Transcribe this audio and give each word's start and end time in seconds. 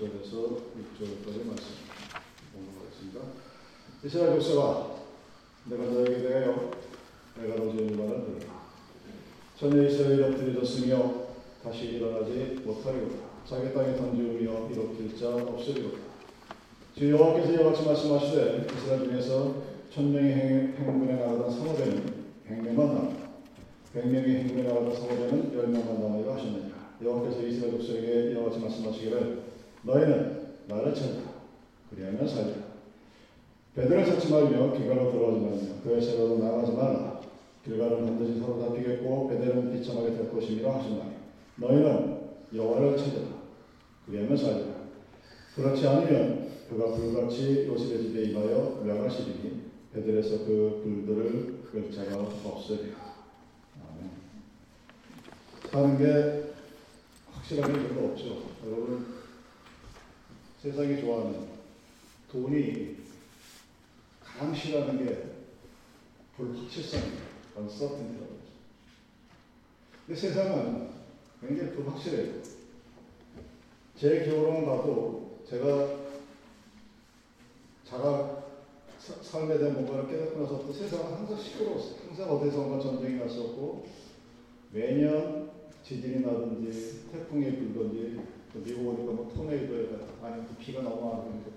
1절에서 0.00 0.32
6절까지 0.32 1.46
말씀 1.46 1.74
공부하겠습니다. 2.54 3.20
이스라엘 4.02 4.40
족속아 4.40 4.96
내가 5.66 5.84
너에게 5.84 6.22
대하여 6.22 6.70
내가 7.36 7.56
너지은 7.56 7.98
말을 7.98 8.24
들으라. 8.24 8.60
전에 9.58 9.88
이스라엘이 9.88 10.22
엎드려졌으며 10.22 11.26
다시 11.62 11.84
일어나지 11.88 12.60
못하리로다. 12.64 13.16
자기 13.46 13.74
땅에 13.74 13.94
던지우며 13.94 14.70
일으킬 14.70 15.18
자 15.18 15.34
없으리로다. 15.34 15.98
주 16.96 17.10
여호와께서 17.10 17.52
이같이 17.52 17.84
말씀하시되 17.84 18.66
이스라엘 18.74 19.04
중에서 19.04 19.62
천명의 19.92 20.76
행군에 20.78 21.12
나가던 21.16 21.50
사모되는 21.50 22.24
백명만 22.46 22.86
남아 22.86 23.10
백명의 23.92 24.36
행군에 24.36 24.62
나가던 24.62 24.96
사모되는 24.96 25.54
열명만 25.54 26.00
남아이라 26.00 26.34
하셨느니라. 26.36 26.96
여호와께서 27.02 27.46
이스라엘 27.46 27.72
족속에게 27.72 28.32
이와 28.32 28.44
같이 28.44 28.60
말씀하시기를 28.60 29.39
너희는 29.82 30.48
나를 30.68 30.94
찾으라 30.94 31.30
그리하면 31.90 32.26
살리라. 32.26 32.70
베드를 33.74 34.04
찾지 34.04 34.30
말며 34.30 34.72
길가로 34.72 35.12
들어가지 35.12 35.40
말며 35.40 35.82
그의 35.82 36.02
세로로 36.02 36.38
나가지 36.38 36.72
말라. 36.72 37.20
길가는 37.64 38.04
반드시 38.04 38.40
사로잡히겠고 38.40 39.28
베델은 39.28 39.72
비참하게 39.72 40.16
될 40.16 40.30
것임이라 40.30 40.74
하셨나니 40.74 41.12
너희는 41.56 42.20
여호와를 42.54 42.96
찾으라. 42.96 43.26
그리하면 44.06 44.36
살리라. 44.36 44.80
그렇지 45.54 45.86
않으면 45.86 46.50
그가 46.68 46.94
불같이 46.94 47.66
요셉의 47.66 48.02
집에 48.02 48.22
임하여 48.24 48.82
멸하시리니 48.84 49.70
베델에서 49.92 50.44
그 50.44 50.80
불들을 50.84 51.60
끌 51.72 51.92
자가 51.92 52.18
없으리라. 52.18 52.96
아멘. 53.82 54.10
사는 55.70 55.98
게 55.98 56.50
확실하게 57.32 57.72
별로 57.72 58.08
없죠. 58.08 58.42
여러분 58.66 59.19
세상이 60.62 61.00
좋아하는 61.00 61.48
돈이 62.30 62.96
싫어하는 64.54 65.04
게 65.04 65.24
불확실성입니다. 66.36 67.22
uncertainty라고 67.56 68.34
하죠. 68.34 68.50
근데 70.06 70.20
세상은 70.20 70.88
굉장히 71.40 71.72
불확실해요. 71.72 72.42
제 73.96 74.24
기호로만 74.24 74.66
봐도 74.66 75.40
제가 75.48 75.98
자가 77.84 78.44
사, 78.98 79.14
삶에 79.22 79.58
대한 79.58 79.74
뭔가를 79.74 80.08
깨닫고 80.08 80.40
나서부터 80.40 80.72
세상은 80.74 81.12
항상 81.16 81.38
시끄러웠어요. 81.38 81.96
항상 82.06 82.30
어디선가 82.30 82.80
전쟁이 82.80 83.18
났었고 83.18 83.86
매년 84.72 85.50
지진이 85.82 86.20
나든지 86.20 87.08
태풍이 87.10 87.56
불든지 87.56 88.39
미국 88.54 88.88
오니까 88.88 89.12
뭐 89.12 89.30
토네이도에 89.32 89.88
아니면 90.22 90.48
비가 90.58 90.80
오는데 90.80 91.50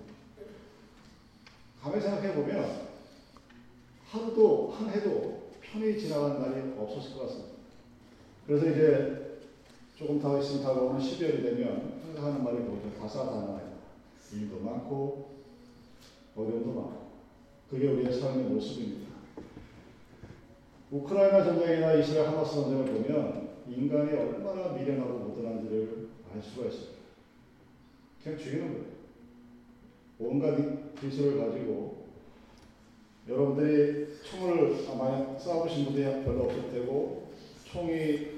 가만히 1.82 2.00
생각해 2.00 2.34
보면 2.34 2.88
하루도 4.08 4.70
한 4.70 4.88
해도 4.90 5.50
편히 5.60 5.98
지나가는 5.98 6.40
날이 6.40 6.72
없었을 6.78 7.14
것 7.14 7.22
같습니다. 7.22 7.54
그래서 8.46 8.70
이제 8.70 9.40
조금 9.96 10.20
더 10.20 10.38
있으면 10.38 10.62
다가오는 10.62 11.00
12월이 11.00 11.42
되면 11.42 12.00
항상 12.04 12.26
하는 12.26 12.44
말이 12.44 12.58
뭐죠? 12.58 12.90
다사다난하다. 12.98 13.74
일도 14.32 14.60
많고 14.60 15.30
어려움도 16.36 16.66
많고 16.72 17.04
그게 17.70 17.88
우리의 17.88 18.12
삶의 18.12 18.44
모습입니다. 18.44 19.14
우크라이나 20.90 21.44
전쟁이나 21.44 21.94
이스라엘 21.94 22.28
하마스 22.28 22.54
전쟁을 22.54 22.84
보면 22.86 23.48
인간이 23.68 24.12
얼마나 24.12 24.72
미련하고 24.72 25.18
못난지를 25.18 26.03
알 26.34 26.42
수가 26.42 26.66
있습니다. 26.66 26.92
그냥 28.22 28.38
죽이는 28.38 28.72
거예요. 28.72 28.94
온갖 30.18 31.00
기술을 31.00 31.38
가지고 31.38 32.04
여러분들이 33.28 34.08
총을 34.22 34.84
아마 34.90 35.36
쏴보신 35.36 35.86
분들이 35.86 36.24
별로 36.24 36.44
없을 36.44 36.70
테고 36.72 37.30
총이 37.64 38.34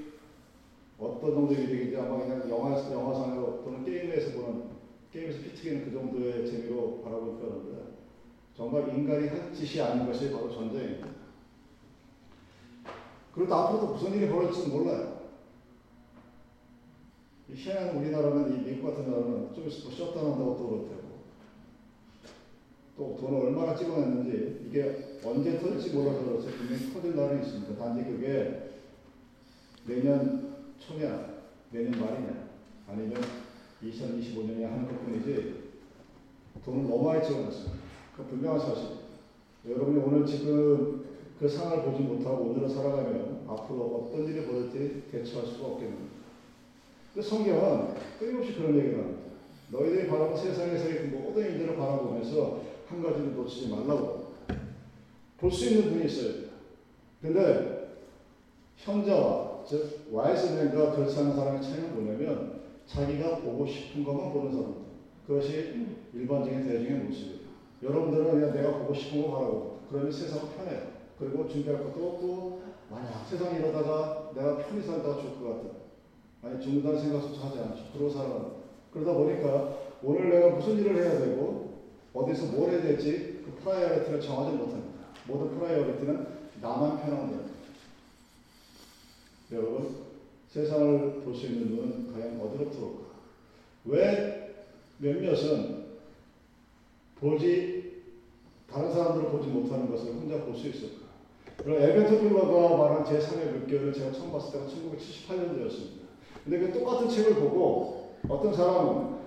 어떤 0.99 1.33
정도의 1.33 1.67
위력인지 1.67 1.97
아마 1.97 2.17
그냥 2.19 2.49
영화, 2.49 2.71
영화상으로 2.71 3.63
또는 3.63 3.83
게임에서 3.83 4.31
보는 4.31 4.69
게임에서 5.11 5.39
피튀기는 5.41 5.85
그 5.85 5.91
정도의 5.91 6.47
재미로 6.47 7.01
바라볼 7.03 7.39
거는데 7.39 7.97
정말 8.55 8.89
인간이 8.89 9.27
한 9.27 9.53
짓이 9.53 9.81
아닌 9.81 10.05
것이 10.05 10.31
바로 10.31 10.51
전쟁입니다. 10.51 11.07
그리고 13.33 13.49
또 13.49 13.55
앞으로도 13.55 13.93
무슨 13.93 14.13
일이 14.15 14.27
벌어질지 14.27 14.69
몰라요. 14.69 15.16
희한한 17.53 17.97
우리나라는 17.97 18.53
이 18.53 18.65
미국 18.65 18.89
같은 18.89 19.09
나라는 19.09 19.53
좀 19.53 19.67
있으면 19.67 19.95
셧다운한다고 19.95 20.57
또 20.57 20.67
그렇대고 20.67 21.07
또 22.97 23.17
돈을 23.19 23.47
얼마나 23.47 23.75
찍어냈는지 23.75 24.65
이게 24.67 25.19
언제 25.23 25.57
터질지 25.59 25.95
몰라서 25.95 26.25
그렇지 26.25 26.47
분명히 26.57 26.93
터질 26.93 27.15
날은 27.15 27.41
있습니다. 27.41 27.75
단지 27.77 28.03
그게 28.03 28.71
내년 29.85 30.55
초냐 30.79 31.37
내년 31.71 31.91
말이냐 31.91 32.47
아니면 32.87 33.21
2025년에 33.83 34.63
하는 34.63 34.87
것 34.87 35.05
뿐이지 35.05 35.67
돈을 36.65 36.83
너무 36.83 37.03
많이 37.03 37.25
찍어놨습니다. 37.25 37.77
그 38.15 38.23
분명한 38.23 38.59
사실. 38.59 38.97
여러분이 39.67 39.99
오늘 39.99 40.25
지금 40.25 41.05
그 41.39 41.47
상을 41.47 41.83
보지 41.83 42.01
못하고 42.01 42.45
오늘을 42.45 42.67
살아가면 42.67 43.45
앞으로 43.47 44.09
어떤 44.09 44.25
일이 44.25 44.45
벌어질지 44.45 45.03
대처할 45.11 45.47
수가. 45.47 45.75
근데 45.75 46.16
성경은 47.21 47.95
끊임없이 48.19 48.53
그런 48.55 48.77
얘기를 48.77 48.99
합니다. 48.99 49.21
너희들이 49.71 50.07
바라본 50.07 50.37
세상에서의 50.37 51.07
모든 51.07 51.43
일들을 51.43 51.75
바라보면서 51.75 52.61
한 52.87 53.03
가지를 53.03 53.35
놓치지 53.35 53.69
말라고. 53.69 54.27
볼 55.37 55.51
수 55.51 55.65
있는 55.69 55.91
분이 55.91 56.05
있어야 56.05 56.33
돼. 56.33 56.47
근데 57.21 57.99
현자와 58.77 59.63
즉 59.67 60.07
와이스맨과 60.11 60.93
않은 60.93 61.35
사람의 61.35 61.61
차이는 61.61 61.93
뭐냐면 61.93 62.61
자기가 62.85 63.37
보고 63.39 63.65
싶은 63.67 64.03
것만 64.03 64.31
보는 64.33 64.51
사람들. 64.51 64.81
그것이 65.27 65.87
일반적인 66.13 66.65
대중의 66.67 67.03
모습이에요. 67.03 67.37
여러분들은 67.83 68.31
그냥 68.31 68.53
내가 68.53 68.77
보고 68.79 68.93
싶은 68.93 69.21
거 69.23 69.31
바라고 69.31 69.79
그러면 69.89 70.11
세상은 70.11 70.49
편해요. 70.55 70.87
그리고 71.19 71.47
준비할 71.47 71.83
것도 71.83 72.07
없고 72.07 72.61
만약 72.89 73.27
세상에 73.29 73.59
이러다가 73.59 74.31
내가 74.33 74.57
편히 74.57 74.81
살다가 74.81 75.17
죽을 75.21 75.39
것 75.43 75.49
같아. 75.49 75.86
아니 76.43 76.61
죽는다는 76.61 76.99
생각조차 77.01 77.47
하지 77.47 77.59
않죠. 77.59 77.83
그러고 77.93 78.09
살아가 78.11 78.51
그러다 78.93 79.13
보니까 79.13 79.77
오늘 80.03 80.29
내가 80.29 80.55
무슨 80.55 80.77
일을 80.79 80.95
해야 80.95 81.19
되고 81.19 81.81
어디서 82.13 82.47
뭘 82.47 82.71
해야 82.71 82.81
될지 82.81 83.41
그 83.45 83.59
priority를 83.63 84.21
정하지 84.21 84.55
못합니다. 84.57 84.97
모든 85.27 85.57
priority는 85.57 86.27
나만 86.61 86.97
편한 87.01 87.27
거예요. 87.27 87.47
여러분 89.51 90.07
세상을 90.49 91.21
볼 91.23 91.35
수 91.35 91.45
있는 91.47 91.67
눈은 91.75 92.13
과연 92.13 92.39
어디로 92.41 92.71
들어올까? 92.71 93.07
왜 93.85 94.65
몇몇은 94.99 95.85
보지 97.19 98.03
다른 98.69 98.91
사람들을 98.91 99.29
보지 99.29 99.47
못하는 99.49 99.89
것을 99.89 100.13
혼자 100.13 100.43
볼 100.43 100.55
수 100.55 100.67
있을까? 100.67 101.07
그럼 101.57 101.81
에벤트 101.81 102.19
필러가 102.19 102.77
말한 102.77 103.03
제3의 103.05 103.51
물결을 103.51 103.93
제가 103.93 104.11
처음 104.11 104.31
봤을 104.31 104.53
때가 104.53 104.65
1978년도였습니다. 104.67 106.06
근데 106.47 106.59
그 106.59 106.79
똑같은 106.79 107.09
책을 107.09 107.35
보고 107.35 108.13
어떤 108.29 108.53
사람은 108.53 109.17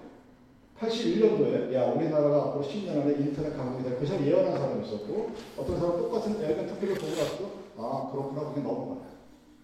81년도에 0.81 1.75
야 1.75 1.93
우리나라가 1.93 2.45
앞으로 2.45 2.65
10년 2.65 3.03
안에 3.03 3.13
인터넷 3.19 3.55
강국이 3.55 3.85
될 3.85 3.99
것을 3.99 4.27
예언한 4.27 4.59
사람이 4.59 4.87
있었고 4.87 5.31
어떤 5.59 5.79
사람은 5.79 5.99
똑같은 5.99 6.43
에벤트 6.43 6.79
필러 6.81 6.95
보고 6.95 7.09
나서 7.09 7.51
아 7.77 8.11
그렇구나 8.11 8.49
그게 8.49 8.63
넘어가요. 8.63 9.03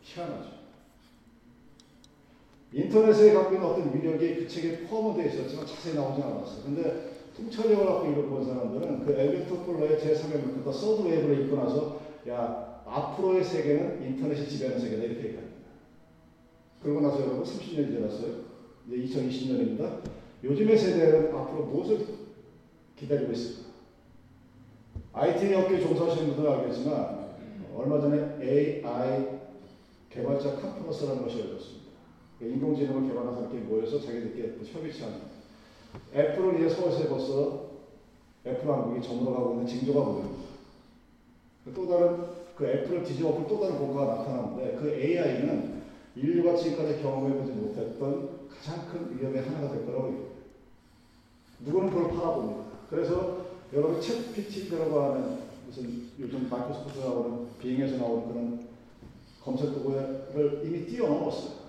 희한하죠. 0.03 0.50
인터넷에 2.72 3.33
갖고 3.33 3.55
있는 3.55 3.66
어떤 3.66 3.95
위력이 3.95 4.34
그 4.34 4.49
책에 4.49 4.81
포함되어 4.87 5.25
있었지만 5.25 5.66
자세히 5.66 5.95
나오지 5.95 6.22
않았어요. 6.22 6.62
근데 6.62 7.13
통찰력을 7.34 7.86
갖고 7.86 8.10
이걸 8.10 8.27
본 8.27 8.45
사람들은 8.45 9.07
그 9.07 9.13
앨빈 9.13 9.63
토플러의 9.63 9.98
제3의 9.98 10.41
물결 10.43 10.72
third 10.72 11.09
wave를 11.09 11.45
읽고 11.45 11.57
나서 11.57 12.01
야 12.28 12.83
앞으로의 12.84 13.42
세계는 13.42 14.03
인터넷이 14.03 14.47
지배하는 14.47 14.78
세계다 14.78 15.03
이렇게 15.04 15.28
얘기합니다. 15.28 15.56
그러고 16.86 17.00
나서 17.00 17.21
여러분 17.21 17.42
30년이 17.42 17.97
지났어요. 17.97 18.44
이제 18.86 19.18
2020년입니다. 19.18 20.03
요즘의 20.44 20.78
세대는 20.78 21.34
앞으로 21.34 21.65
무엇을 21.65 22.06
기다리고 22.94 23.33
있을까? 23.33 23.71
IT 25.12 25.53
업계 25.54 25.80
종사하시는 25.80 26.28
분들은 26.28 26.53
알겠지만 26.53 27.34
얼마 27.74 28.00
전에 28.00 28.38
AI 28.41 29.41
개발자 30.10 30.60
컨퍼런스라는 30.60 31.22
것이 31.24 31.41
열렸습니다. 31.41 31.86
인공지능을 32.41 33.09
개발한 33.09 33.34
사람들이 33.34 33.62
모여서 33.62 34.00
자기들끼리 34.00 34.65
협의체하는 34.65 35.22
애플은 36.15 36.59
이제 36.59 36.68
서울시에 36.68 37.09
벌써 37.09 37.71
애플 38.47 38.71
한국이 38.71 39.04
점으로 39.04 39.54
있는 39.54 39.66
징조가 39.66 40.04
보입니다. 40.04 40.36
또 41.74 41.88
다른 41.88 42.27
그 42.54 42.65
애플을 42.65 43.03
뒤집어 43.03 43.44
또 43.48 43.60
다른 43.60 43.77
공과가 43.77 44.18
나타나는데 44.18 44.78
그 44.80 44.94
AI는 44.94 45.76
인류가 46.16 46.57
지금까지 46.57 47.03
경험해보지 47.03 47.53
못했던 47.53 48.48
가장 48.48 48.89
큰 48.91 49.18
위험의 49.18 49.42
하나가 49.42 49.71
될 49.71 49.84
거라고 49.84 50.09
얘기해요. 50.09 50.30
누구는 51.60 51.91
그걸 51.91 52.09
팔아봅니다. 52.10 52.65
그래서 52.89 53.47
여러분 53.72 54.01
챗 54.01 54.33
GPT라고 54.33 55.01
하는 55.01 55.39
무슨 55.66 56.09
요즘 56.18 56.48
마이크로소프트 56.48 56.98
나오는 57.01 57.47
빙에서 57.60 57.98
나오는 57.98 58.28
그런 58.28 58.66
검색 59.42 59.74
도구를 59.74 60.63
이미 60.65 60.86
뛰어넘었어요. 60.86 61.66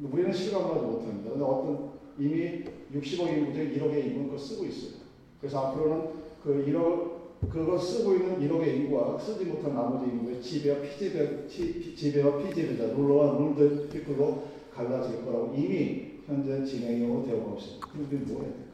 우리는 0.00 0.32
실감을 0.32 0.74
하지 0.74 0.86
못합니다. 0.86 1.30
근데 1.30 1.44
어떤 1.44 1.92
이미 2.18 2.64
60억 2.94 3.28
인구 3.28 3.52
중에 3.52 3.74
1억의 3.74 4.06
인구는 4.06 4.24
그걸 4.24 4.38
쓰고 4.38 4.64
있어요. 4.64 5.02
그래서 5.40 5.66
앞으로는 5.66 6.10
그 6.42 6.64
1억, 6.66 7.11
그걸 7.50 7.78
쓰고 7.78 8.14
있는 8.14 8.40
1억의 8.40 8.76
인구와 8.76 9.18
쓰지 9.18 9.44
못한 9.46 9.74
나머지 9.74 10.10
인구의 10.10 10.40
지배와 10.42 10.80
피지배, 10.80 11.48
지, 11.48 11.94
지배와 11.96 12.38
피지배자, 12.38 12.94
ruler와 12.94 13.38
ruled 13.38 13.88
people로 13.88 14.44
갈라질 14.72 15.24
거라고 15.24 15.54
이미 15.54 16.12
현재 16.26 16.64
진행형으로 16.64 17.26
되어가고 17.26 17.58
있습니다. 17.58 17.88
우리는 17.94 18.26
뭐 18.26 18.42
해야 18.42 18.52
될까? 18.52 18.72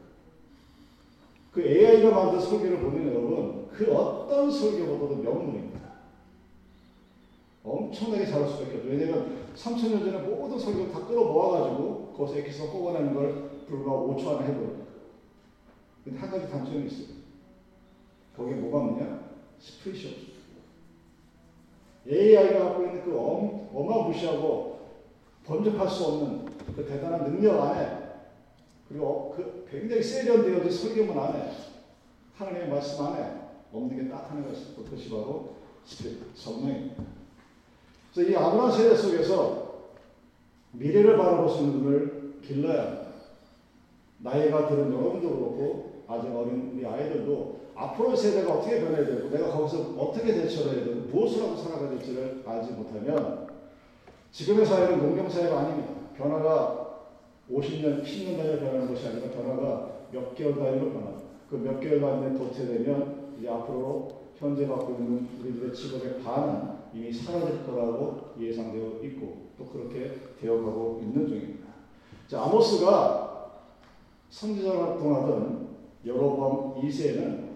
그 1.51 1.61
AI가 1.61 2.11
만든 2.11 2.39
설계를 2.39 2.79
보면 2.79 3.07
여러분, 3.07 3.67
그 3.73 3.91
어떤 3.91 4.51
설계보다도 4.51 5.15
명문입니다. 5.15 5.79
엄청나게 7.63 8.25
잘할 8.25 8.49
수밖에 8.49 8.77
없죠. 8.77 8.89
왜냐면 8.89 9.37
3천년 9.55 9.99
전에 10.05 10.19
모든 10.19 10.57
설계를 10.57 10.91
다 10.91 11.05
끌어 11.05 11.23
모아가지고 11.25 12.13
거기서 12.15 12.39
엑기스가 12.39 12.71
뽑아내는 12.71 13.13
걸 13.13 13.49
불과 13.67 13.91
5초 13.91 14.37
안에 14.37 14.47
해버려요. 14.47 14.85
근데 16.03 16.19
한 16.19 16.31
가지 16.31 16.49
단점이 16.49 16.87
있어요. 16.87 17.18
거기에 18.39 18.55
뭐가 18.55 18.77
없느냐? 18.79 19.19
스프릿이 19.59 20.07
없어요. 20.07 20.29
AI가 22.07 22.63
갖고 22.63 22.83
있는 22.83 23.03
그 23.03 23.19
엄, 23.19 23.69
어마무시하고 23.73 24.79
번쩍할 25.45 25.89
수 25.89 26.05
없는 26.05 26.45
그 26.75 26.85
대단한 26.85 27.25
능력 27.25 27.61
안에 27.61 27.99
그리고 28.87 29.05
어, 29.05 29.33
그 29.35 29.67
굉장히 29.69 30.01
세련되어진 30.01 30.71
설계문 30.71 31.17
안에 31.19 31.51
하나님의 32.35 32.69
말씀 32.69 33.05
안에 33.05 33.39
없는 33.73 33.97
게 33.97 34.09
딱 34.09 34.31
하나가 34.31 34.49
있어요. 34.51 34.75
그것이 34.75 35.09
바로 35.09 35.55
성령입니다. 36.33 37.03
이 38.17 38.35
아브라함 38.35 38.71
세대 38.71 38.95
속에서 38.95 39.89
미래를 40.71 41.17
바라볼 41.17 41.49
수 41.49 41.63
있는 41.63 41.83
눈을 41.83 42.39
길러야. 42.41 43.09
나이가 44.19 44.67
들은 44.67 44.91
여러분도 44.91 45.29
그렇고 45.29 46.03
아직 46.07 46.27
어린 46.29 46.71
우리 46.73 46.85
아이들도 46.85 47.59
앞으로 47.79 48.13
세대가 48.13 48.55
어떻게 48.55 48.81
변해야 48.81 49.05
되고 49.05 49.29
내가 49.29 49.51
거기서 49.51 49.93
어떻게 49.97 50.33
대처를 50.33 50.75
해야 50.75 50.85
되고 50.85 50.99
무엇을 51.07 51.43
하고 51.43 51.55
살아가야 51.55 51.89
될지를 51.91 52.43
알지 52.45 52.73
못하면 52.73 53.47
지금의 54.31 54.65
사회는 54.65 54.99
농경 54.99 55.29
사회가 55.29 55.59
아닙니다. 55.59 55.93
변화가 56.17 56.89
50년, 57.49 58.03
10년 58.03 58.37
단위로 58.37 58.59
변하는 58.59 58.87
것이 58.87 59.07
아니라 59.07 59.31
변화가 59.31 59.91
몇 60.11 60.35
개월 60.35 60.55
단위로 60.55 60.91
변합니다. 60.91 61.29
그 61.49 61.55
몇 61.55 61.79
개월 61.79 62.01
단위에 62.01 62.37
도태되면 62.37 63.35
이제 63.39 63.49
앞으로 63.49 64.09
현재 64.35 64.67
갖고 64.67 64.93
있는 64.93 65.27
우리들의 65.39 65.73
직업의 65.73 66.21
반은 66.21 66.79
이미 66.93 67.11
사라질 67.11 67.65
거라고 67.65 68.33
예상되어 68.39 68.99
있고 69.03 69.49
또 69.57 69.65
그렇게 69.65 70.11
되어가고 70.39 70.99
있는 71.01 71.27
중입니다. 71.27 71.67
자, 72.27 72.43
아모스가 72.43 73.51
선지자 74.29 74.69
활동하던 74.69 75.69
여로보암 76.05 76.81
2세는 76.81 77.48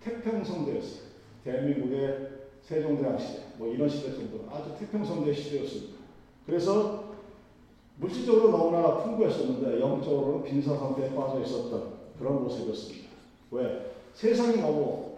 태평성대였어요. 0.00 1.08
대한민국의 1.44 2.28
세종대왕 2.62 3.18
시대, 3.18 3.42
뭐 3.56 3.68
이런 3.68 3.88
시대 3.88 4.12
정도 4.12 4.46
아주 4.50 4.74
태평성대 4.78 5.32
시대였습니다. 5.32 5.98
그래서 6.46 7.04
물질적으로 7.96 8.50
너무나 8.50 8.98
풍부했었는데 8.98 9.80
영적으로는 9.80 10.44
빈사 10.44 10.76
상태에 10.76 11.14
빠져 11.14 11.40
있었던 11.40 11.94
그런 12.18 12.42
모습이었습니다. 12.44 13.08
왜? 13.50 13.92
세상이 14.14 14.60
너무 14.60 15.16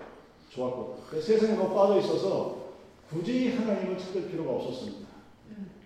좋았거든요. 0.50 1.20
세상에 1.20 1.56
너무 1.56 1.74
빠져 1.74 1.98
있어서 1.98 2.60
굳이 3.10 3.50
하나님을 3.50 3.98
찾을 3.98 4.28
필요가 4.28 4.52
없었습니다. 4.52 5.08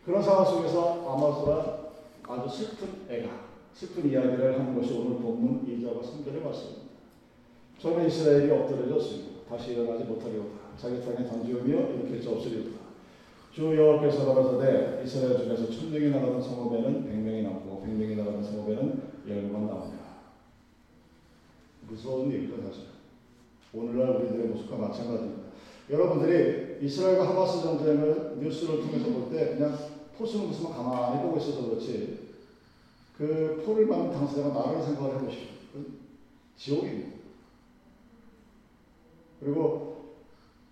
그런 0.05 0.23
상황 0.23 0.45
속에서 0.45 1.11
아마스가 1.11 1.85
아주 2.27 2.55
슬픈 2.55 2.89
애가, 3.09 3.29
슬픈 3.73 4.11
이야기를 4.11 4.61
하는 4.61 4.75
것이 4.75 4.93
오늘 4.93 5.17
본문 5.19 5.65
2절과 5.67 6.03
3절에 6.03 6.43
맞습니다. 6.43 6.84
처음에 7.79 8.07
이스라엘이 8.07 8.51
엎드려졌습니다. 8.51 9.41
다시 9.49 9.73
일어나지 9.73 10.05
못하리로다. 10.05 10.51
자기 10.79 11.01
땅에 11.05 11.29
던지우며 11.29 12.21
수 12.21 12.31
없으리로다. 12.31 12.85
주 13.53 13.77
여호와께서 13.77 14.25
가라사대 14.27 15.03
이스라엘 15.05 15.39
중에서 15.39 15.71
천 15.71 15.93
명이 15.93 16.11
나가는 16.11 16.41
성읍에는 16.41 17.05
백 17.05 17.17
명이 17.19 17.43
남고 17.43 17.83
백 17.83 17.93
명이 17.93 18.17
나가는 18.17 18.43
성읍에는 18.43 19.03
열만 19.29 19.67
남으리라. 19.67 20.05
무서운 21.89 22.33
얘기죠 22.33 22.57
사실. 22.63 22.85
오늘날 23.73 24.17
우리들의 24.17 24.47
모습과 24.49 24.77
마찬가지입니다. 24.77 25.45
여러분들이 25.91 26.79
이스라엘과 26.85 27.29
하마스 27.29 27.63
전쟁을 27.63 28.39
뉴스를 28.41 28.81
통해서 28.81 29.07
볼 29.11 29.31
때 29.31 29.55
그냥 29.57 29.77
포스는 30.17 30.47
무슨 30.47 30.71
가만히 30.71 31.23
보고 31.23 31.39
있어서 31.39 31.69
그렇지 31.69 32.19
그 33.19 33.63
포를 33.65 33.87
맞는 33.87 34.11
당사자가 34.13 34.49
나를 34.49 34.83
생각을 34.83 35.21
해보시오. 35.21 35.43
지옥입니다. 36.57 37.14
그리고 39.41 40.15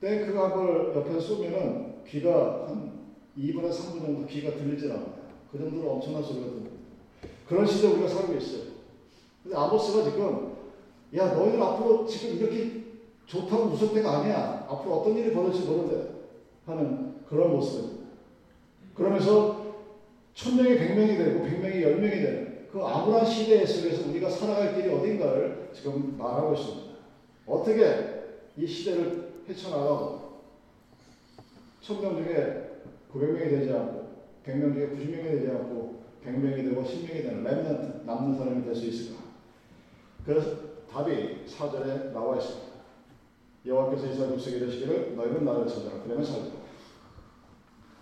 탱크 0.01 0.33
각을 0.33 0.95
옆에 0.97 1.21
쏘면은 1.21 2.05
귀가 2.07 2.67
한 2.67 2.93
2분의 3.39 3.71
3분 3.71 4.01
정도 4.01 4.27
귀가 4.27 4.55
들리질 4.55 4.91
않아요. 4.91 5.23
그 5.51 5.59
정도로 5.59 5.93
엄청난 5.93 6.23
소리가 6.23 6.47
듭니다. 6.47 6.71
그런 7.49 7.67
시대 7.67 7.89
우리가 7.89 8.09
살고 8.09 8.35
있어요. 8.35 8.73
근데 9.43 9.57
아모스가 9.57 10.05
지금 10.05 10.57
야 11.15 11.35
너희들 11.35 11.63
앞으로 11.63 12.07
지금 12.07 12.37
이렇게 12.39 12.83
좋다고 13.27 13.65
웃을 13.65 13.93
때가 13.93 14.21
아니야. 14.21 14.67
앞으로 14.69 14.97
어떤 14.97 15.17
일이 15.17 15.33
벌어질지 15.33 15.69
모른대. 15.69 16.13
하는 16.67 17.15
그런 17.29 17.51
모습입니다. 17.51 18.05
그러면서 18.95 19.63
천명이 20.35 20.77
백명이 20.79 21.17
되고 21.17 21.43
백명이 21.43 21.83
열명이 21.83 22.23
되는 22.23 22.69
그 22.71 22.81
아무런 22.83 23.25
시대 23.25 23.67
속에서 23.67 24.09
우리가 24.09 24.31
살아갈 24.31 24.75
길이 24.75 24.93
어딘가를 24.93 25.71
지금 25.75 26.17
말하고 26.17 26.55
있습니다. 26.55 26.93
어떻게 27.47 28.12
이 28.57 28.67
시대를 28.67 29.45
헤쳐나가고 29.49 30.41
천명 31.81 32.17
중에 32.23 32.81
900명이 33.13 33.51
되지 33.51 33.73
않고 33.73 34.13
100명 34.45 34.75
중에 34.75 34.89
90명이 34.91 35.25
되지 35.25 35.51
않고 35.51 36.03
100명이 36.25 36.57
되고 36.69 36.83
10명이 36.83 37.09
되는 37.23 37.45
remnant 37.45 38.05
남는 38.05 38.39
사람이 38.39 38.65
될 38.65 38.75
수 38.75 38.87
있을까? 38.87 39.23
그래서 40.25 40.57
답이 40.91 41.47
4절에 41.47 42.13
나와 42.13 42.37
있습니다. 42.37 42.73
여호와께서 43.67 44.07
이스라엘 44.09 44.33
백성에 44.33 44.57
이르시기를 44.57 45.17
너희는 45.17 45.45
나를 45.45 45.67
찾아라 45.67 46.03
그러면 46.03 46.25
살리라. 46.25 46.57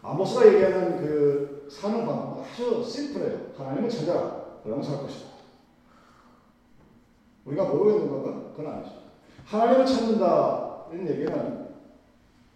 아모스가 0.03 0.47
얘기하는 0.47 0.99
그 0.99 1.69
사는 1.71 2.05
방법 2.07 2.45
아주 2.45 2.83
심플해요. 2.85 3.53
하나님을 3.57 3.89
찾아라 3.89 4.61
그러면 4.63 4.83
살 4.83 4.99
것이다. 4.99 5.31
우리가 7.45 7.65
모르고 7.65 7.91
있는 7.91 8.09
건가? 8.11 8.53
그건 8.57 8.73
아니죠. 8.75 9.00
하나님을 9.51 9.85
찾는다는 9.85 11.09
얘기는 11.09 11.71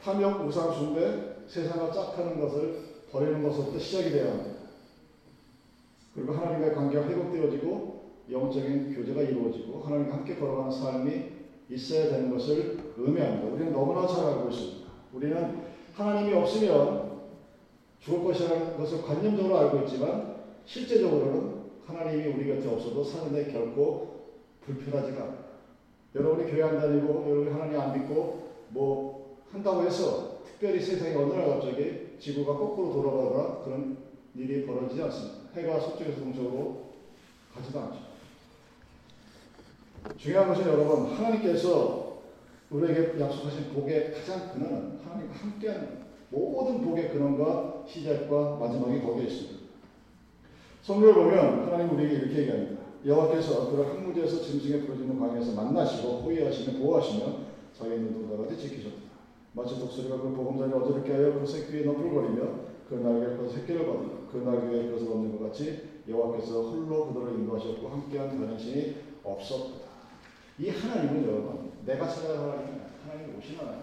탐욕, 0.01 0.47
우상, 0.47 0.73
숭배, 0.73 1.35
세상과 1.49 1.91
짝하는 1.93 2.41
것을 2.41 2.85
버리는 3.11 3.43
것부터 3.43 3.79
시작이 3.79 4.11
되어야 4.11 4.31
합니다. 4.31 4.61
그리고 6.15 6.35
하나님과의 6.35 6.75
관계가 6.75 7.09
회복되어지고 7.09 8.05
영적인 8.31 8.95
교제가 8.95 9.23
이루어지고 9.23 9.83
하나님과 9.83 10.19
함께 10.19 10.37
걸어가는 10.37 10.71
삶이 10.71 11.33
있어야 11.71 12.11
되는 12.11 12.31
것을 12.31 12.79
의미합니다. 12.97 13.53
우리는 13.53 13.73
너무나 13.73 14.07
잘 14.07 14.27
알고 14.27 14.49
있습니다. 14.51 14.89
우리는 15.15 15.63
하나님이 15.95 16.33
없으면 16.37 17.23
죽을 17.99 18.23
것이라는 18.23 18.77
것을 18.77 19.03
관념적으로 19.03 19.59
알고 19.59 19.79
있지만 19.79 20.37
실제적으로는 20.65 21.65
하나님이 21.87 22.29
우리 22.35 22.55
곁에 22.55 22.69
없어도 22.69 23.03
사는데 23.03 23.51
결코 23.51 24.31
불편하지가 24.65 25.23
않아요. 25.23 25.44
여러분이 26.15 26.51
교회 26.51 26.63
안 26.63 26.79
다니고 26.79 27.25
여러분이 27.29 27.51
하나님 27.51 27.81
안 27.81 27.93
믿고 27.93 28.53
뭐 28.69 29.39
한다고 29.51 29.83
해서 29.85 30.39
특별히 30.45 30.81
세상에 30.81 31.15
어느 31.17 31.33
날 31.33 31.49
갑자기 31.49 32.17
지구가 32.19 32.57
거꾸로 32.57 32.93
돌아가거나 32.93 33.65
그런 33.65 33.97
일이 34.35 34.65
벌어지지 34.65 35.03
않습니다. 35.03 35.39
해가 35.55 35.81
서쪽에서 35.81 36.21
동쪽으로 36.21 36.85
가지도 37.55 37.81
않죠. 37.81 37.99
중요한 40.17 40.49
것은 40.49 40.67
여러분 40.67 41.13
하나님께서 41.13 42.23
우리에게 42.71 43.21
약속하신 43.21 43.73
복의 43.73 44.13
가장 44.13 44.53
근원은 44.53 45.01
하나님과 45.05 45.35
함께하는 45.35 46.05
모든 46.31 46.83
복의 46.83 47.11
근원과 47.11 47.85
시작과 47.87 48.57
마지막이 48.57 49.01
거기에 49.03 49.27
있습니다. 49.27 49.65
성경을 50.83 51.15
보면 51.15 51.67
하나님 51.67 51.95
우리에게 51.95 52.15
이렇게 52.17 52.39
얘기합니다. 52.41 52.84
여호와께서 53.07 53.71
그를 53.71 53.89
항무지에서 53.89 54.41
짐승에 54.41 54.81
부러지는 54.83 55.21
광야에서 55.21 55.53
만나시고 55.53 56.23
호위하시며 56.23 56.79
보호하시며 56.79 57.37
자기 57.77 57.91
눈동자같이 57.91 58.59
지키셨다. 58.59 58.97
마치 59.53 59.79
독수리가 59.79 60.17
그 60.17 60.31
보금자리를 60.31 60.83
어지럽게 60.83 61.13
하여 61.13 61.39
그 61.39 61.47
새끼에 61.47 61.85
너풀거리며 61.85 62.75
그 62.89 62.95
날개를 62.95 63.37
그 63.37 63.49
새끼를 63.49 63.87
받으며 63.87 64.11
그 64.33 64.39
날개에 64.39 64.89
그것을 64.89 65.09
얻는 65.09 65.39
것 65.39 65.45
같이 65.45 65.83
여호와께서 66.09 66.71
홀로 66.71 67.13
그들을 67.13 67.39
인도하셨고 67.41 67.89
함께한 67.89 68.41
다른 68.41 68.59
신이 68.59 68.97
없었다. 69.23 69.85
이 70.59 70.71
하나님은 70.71 71.29
여러분 71.29 71.73
내가 71.85 72.09
찾아가는 72.09 72.43
하나님이 72.43 72.79
하나님이 73.05 73.39
오신 73.39 73.59
하나님. 73.59 73.83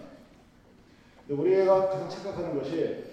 우리가 1.28 1.88
가장 1.88 2.08
착각하는 2.08 2.58
것이 2.58 3.04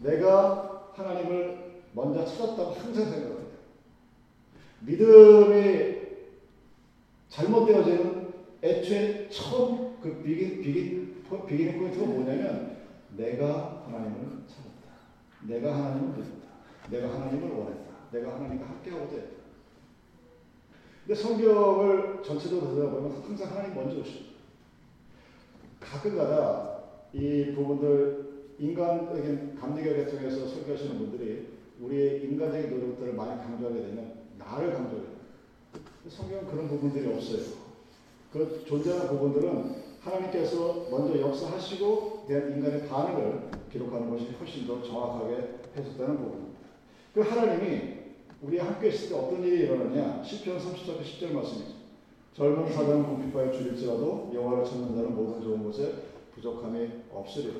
내가 0.00 0.92
하나님을 0.94 1.82
먼저 1.92 2.24
찾았다고 2.24 2.70
항상 2.72 3.04
생각합니다. 3.04 3.35
믿음이 4.80 5.96
잘못되어지는 7.28 8.32
애초에 8.62 9.28
처음 9.28 10.00
그 10.00 10.22
비긴 10.22 10.60
비긴 10.62 11.24
비긴 11.46 11.78
포인트가 11.78 12.06
뭐냐면 12.06 12.76
내가 13.16 13.84
하나님을 13.86 14.44
찾았다. 14.46 14.86
내가 15.42 15.74
하나님을 15.76 16.16
믿었다. 16.16 16.46
내가 16.90 17.14
하나님을 17.14 17.50
원했다. 17.50 17.94
내가 18.12 18.34
하나님과 18.34 18.66
함께하고자 18.68 19.16
했다. 19.16 19.36
근데 21.06 21.20
성경을 21.20 22.22
전체적으로 22.22 22.74
들여다보면 22.74 23.22
항상 23.22 23.50
하나님 23.50 23.74
먼저 23.74 24.00
오십니다. 24.00 24.36
가끔가다 25.80 26.80
이 27.12 27.52
부분들 27.54 28.26
인간적인 28.58 29.54
감리교회 29.56 30.06
통해서 30.06 30.46
설교하시는 30.46 30.98
분들이 30.98 31.48
우리의 31.80 32.24
인간적인 32.24 32.70
노력들을 32.70 33.12
많이 33.12 33.40
강조하게 33.40 33.82
되면 33.82 34.25
나를 34.46 34.72
강조해요. 34.72 35.16
성경은 36.08 36.46
그런 36.46 36.68
부분들이 36.68 37.12
없어요. 37.12 37.66
그 38.32 38.64
존재하는 38.66 39.08
부분들은 39.08 39.86
하나님께서 40.00 40.86
먼저 40.90 41.20
역사하시고 41.20 42.26
대한 42.28 42.52
인간의 42.52 42.86
반응을 42.88 43.50
기록하는 43.72 44.08
것이 44.08 44.30
훨씬 44.38 44.66
더 44.66 44.80
정확하게 44.82 45.58
해석되는 45.76 46.16
부분입니다. 46.16 46.58
그 47.12 47.20
하나님이 47.22 47.96
우리와 48.42 48.66
함께 48.66 48.88
있을 48.88 49.08
때 49.08 49.14
어떤 49.16 49.42
일이 49.42 49.64
일어나냐? 49.64 50.22
10편 50.22 50.58
30절 50.58 51.02
10절 51.02 51.32
말씀이죠. 51.32 51.74
젊은 52.34 52.70
사자는 52.70 53.04
궁핍하여 53.04 53.50
줄일지라도 53.50 54.30
여호와를 54.34 54.64
찾는 54.64 54.94
자는 54.94 55.14
모든 55.14 55.42
좋은 55.42 55.64
곳에 55.64 55.92
부족함이 56.34 56.88
없으리라. 57.12 57.54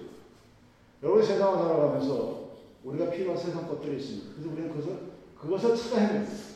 여러분 1.02 1.24
세상을 1.24 1.58
살아가면서 1.58 2.50
우리가 2.84 3.10
필요한 3.10 3.38
세상 3.38 3.66
것들이 3.66 3.96
있습니다. 3.96 4.34
그래서 4.34 4.50
우리는 4.52 4.68
그것을 4.70 4.98
그것을 5.40 5.76
찾아 5.76 6.00
헤맵니다. 6.00 6.55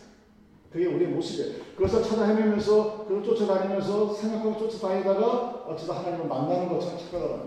그게 0.73 0.87
우리의 0.87 1.11
모습이에요. 1.11 1.62
그것을 1.77 2.03
찾아 2.03 2.27
헤매면서 2.27 3.05
그걸 3.05 3.25
쫓아다니면서 3.25 4.15
생각하고 4.15 4.57
쫓아다니다가 4.59 5.65
어쩌다 5.67 5.99
하나님을 5.99 6.27
만나는 6.27 6.69
것처럼 6.69 6.99
착각을 6.99 7.41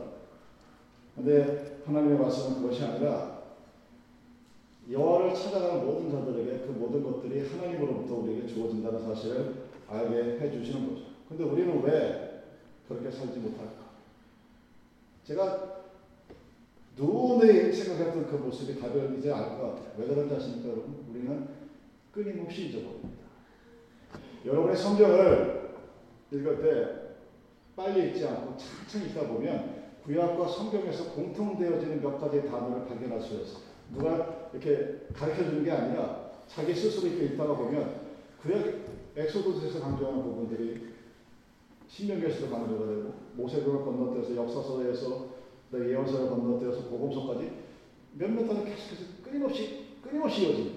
근데 1.15 1.81
하나님의 1.85 2.17
말씀은 2.19 2.61
그것이 2.61 2.83
아니라 2.83 3.43
여호와를 4.91 5.33
찾아가는 5.33 5.85
모든 5.85 6.11
자들에게 6.11 6.65
그 6.65 6.71
모든 6.77 7.03
것들이 7.03 7.47
하나님으로부터 7.47 8.15
우리에게 8.15 8.47
주어진다는 8.47 9.05
사실을 9.05 9.53
알게 9.87 10.39
해주시는 10.39 10.89
거죠. 10.89 11.05
근데 11.29 11.43
우리는 11.45 11.81
왜 11.83 12.43
그렇게 12.87 13.09
살지 13.09 13.39
못할까? 13.39 13.83
제가 15.23 15.83
누누이 16.97 17.71
생각했던 17.71 18.27
그 18.27 18.35
모습이 18.35 18.79
답을 18.79 19.15
이제 19.17 19.31
알 19.31 19.57
것 19.57 19.75
같아요. 19.75 19.91
왜 19.97 20.07
그런지 20.07 20.35
아십니까, 20.35 20.69
여러분? 20.69 21.05
우리는 21.09 21.47
끊임없이 22.13 22.67
잊어버립니다. 22.67 23.23
여러분의 24.45 24.77
성경을 24.77 25.73
읽을 26.31 26.61
때 26.61 27.03
빨리 27.75 28.09
읽지 28.09 28.27
않고 28.27 28.55
천천히 28.55 29.09
읽다 29.09 29.27
보면 29.27 29.83
구약과 30.03 30.47
성경에서 30.47 31.11
공통되어지는 31.11 32.01
몇 32.01 32.19
가지의 32.19 32.45
단어를 32.45 32.85
발견할 32.85 33.19
수 33.19 33.33
있어요. 33.35 33.63
누가 33.91 34.49
이렇게 34.53 35.07
가르쳐 35.13 35.43
주는 35.43 35.63
게 35.63 35.71
아니라 35.71 36.31
자기 36.47 36.75
스스로 36.75 37.07
이렇게 37.07 37.33
읽다가 37.33 37.55
보면 37.55 38.01
구약 38.41 38.65
엑소도스에서 39.15 39.79
강조하는 39.79 40.23
부분들이 40.23 40.93
신명기에서도 41.87 42.49
강조가 42.49 42.85
되고 42.85 43.13
모세경을 43.33 43.85
건너뛰어서 43.85 44.35
역사서에서 44.35 45.33
예언서를 45.73 46.29
건너뛰어서 46.29 46.89
복음서까지 46.89 47.51
몇몇 48.13 48.47
단어 48.47 48.63
계속해서 48.63 49.03
끊임없이 49.23 49.85
끊임없이 50.03 50.43
이어집니다. 50.43 50.72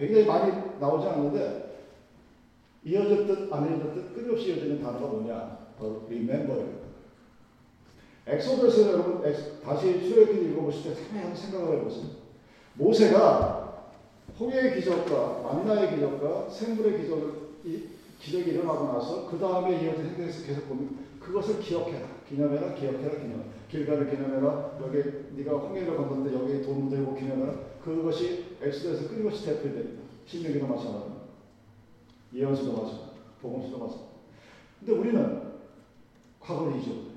굉장히 0.00 0.24
많이 0.24 0.50
나오지 0.80 1.06
않는데 1.06 1.76
이어졌듯 2.84 3.52
안 3.52 3.70
이어졌듯 3.70 4.14
끊임없이 4.14 4.48
이어지는 4.48 4.82
단어가 4.82 5.06
뭐냐? 5.08 5.58
바로 5.78 6.04
remember입니다. 6.06 6.88
Exodus 8.26 8.80
여러분 8.92 9.22
다시 9.62 10.00
출애굽기 10.00 10.52
읽어보실 10.52 10.94
때 10.94 11.18
한번 11.18 11.36
생각을 11.36 11.78
해보세요. 11.78 12.06
모세가 12.74 13.90
홍해의 14.38 14.76
기적과 14.76 15.42
만나의 15.42 15.94
기적과 15.94 16.48
샘물의 16.48 17.02
기적 17.02 17.60
기적이 18.20 18.52
일어나고 18.52 18.92
나서 18.92 19.28
그 19.28 19.38
다음에 19.38 19.82
이어진 19.82 20.06
행동에서 20.06 20.46
계속 20.46 20.68
보면 20.68 21.09
그것을 21.20 21.60
기억해라, 21.60 22.08
기념해라, 22.28 22.74
기억해라, 22.74 23.18
기념. 23.20 23.44
길갈을 23.70 24.10
기념해라. 24.10 24.78
여기 24.82 25.02
네가 25.36 25.58
홍해를 25.58 25.96
때 26.24 26.34
여기 26.34 26.62
돈 26.62 26.88
들고 26.88 27.14
기념해라. 27.14 27.54
그것이 27.84 28.56
엑소더에서 28.60 29.08
끊임없이 29.08 29.44
대표됩니다. 29.44 30.02
신명기도 30.26 30.66
마찬가지, 30.66 31.12
예언서도 32.34 32.72
마찬가지, 32.72 33.10
복음서도 33.40 33.78
마찬가지. 33.78 34.10
근데 34.80 34.92
우리는 34.92 35.42
과거를 36.40 36.78
잊어버려요. 36.78 37.10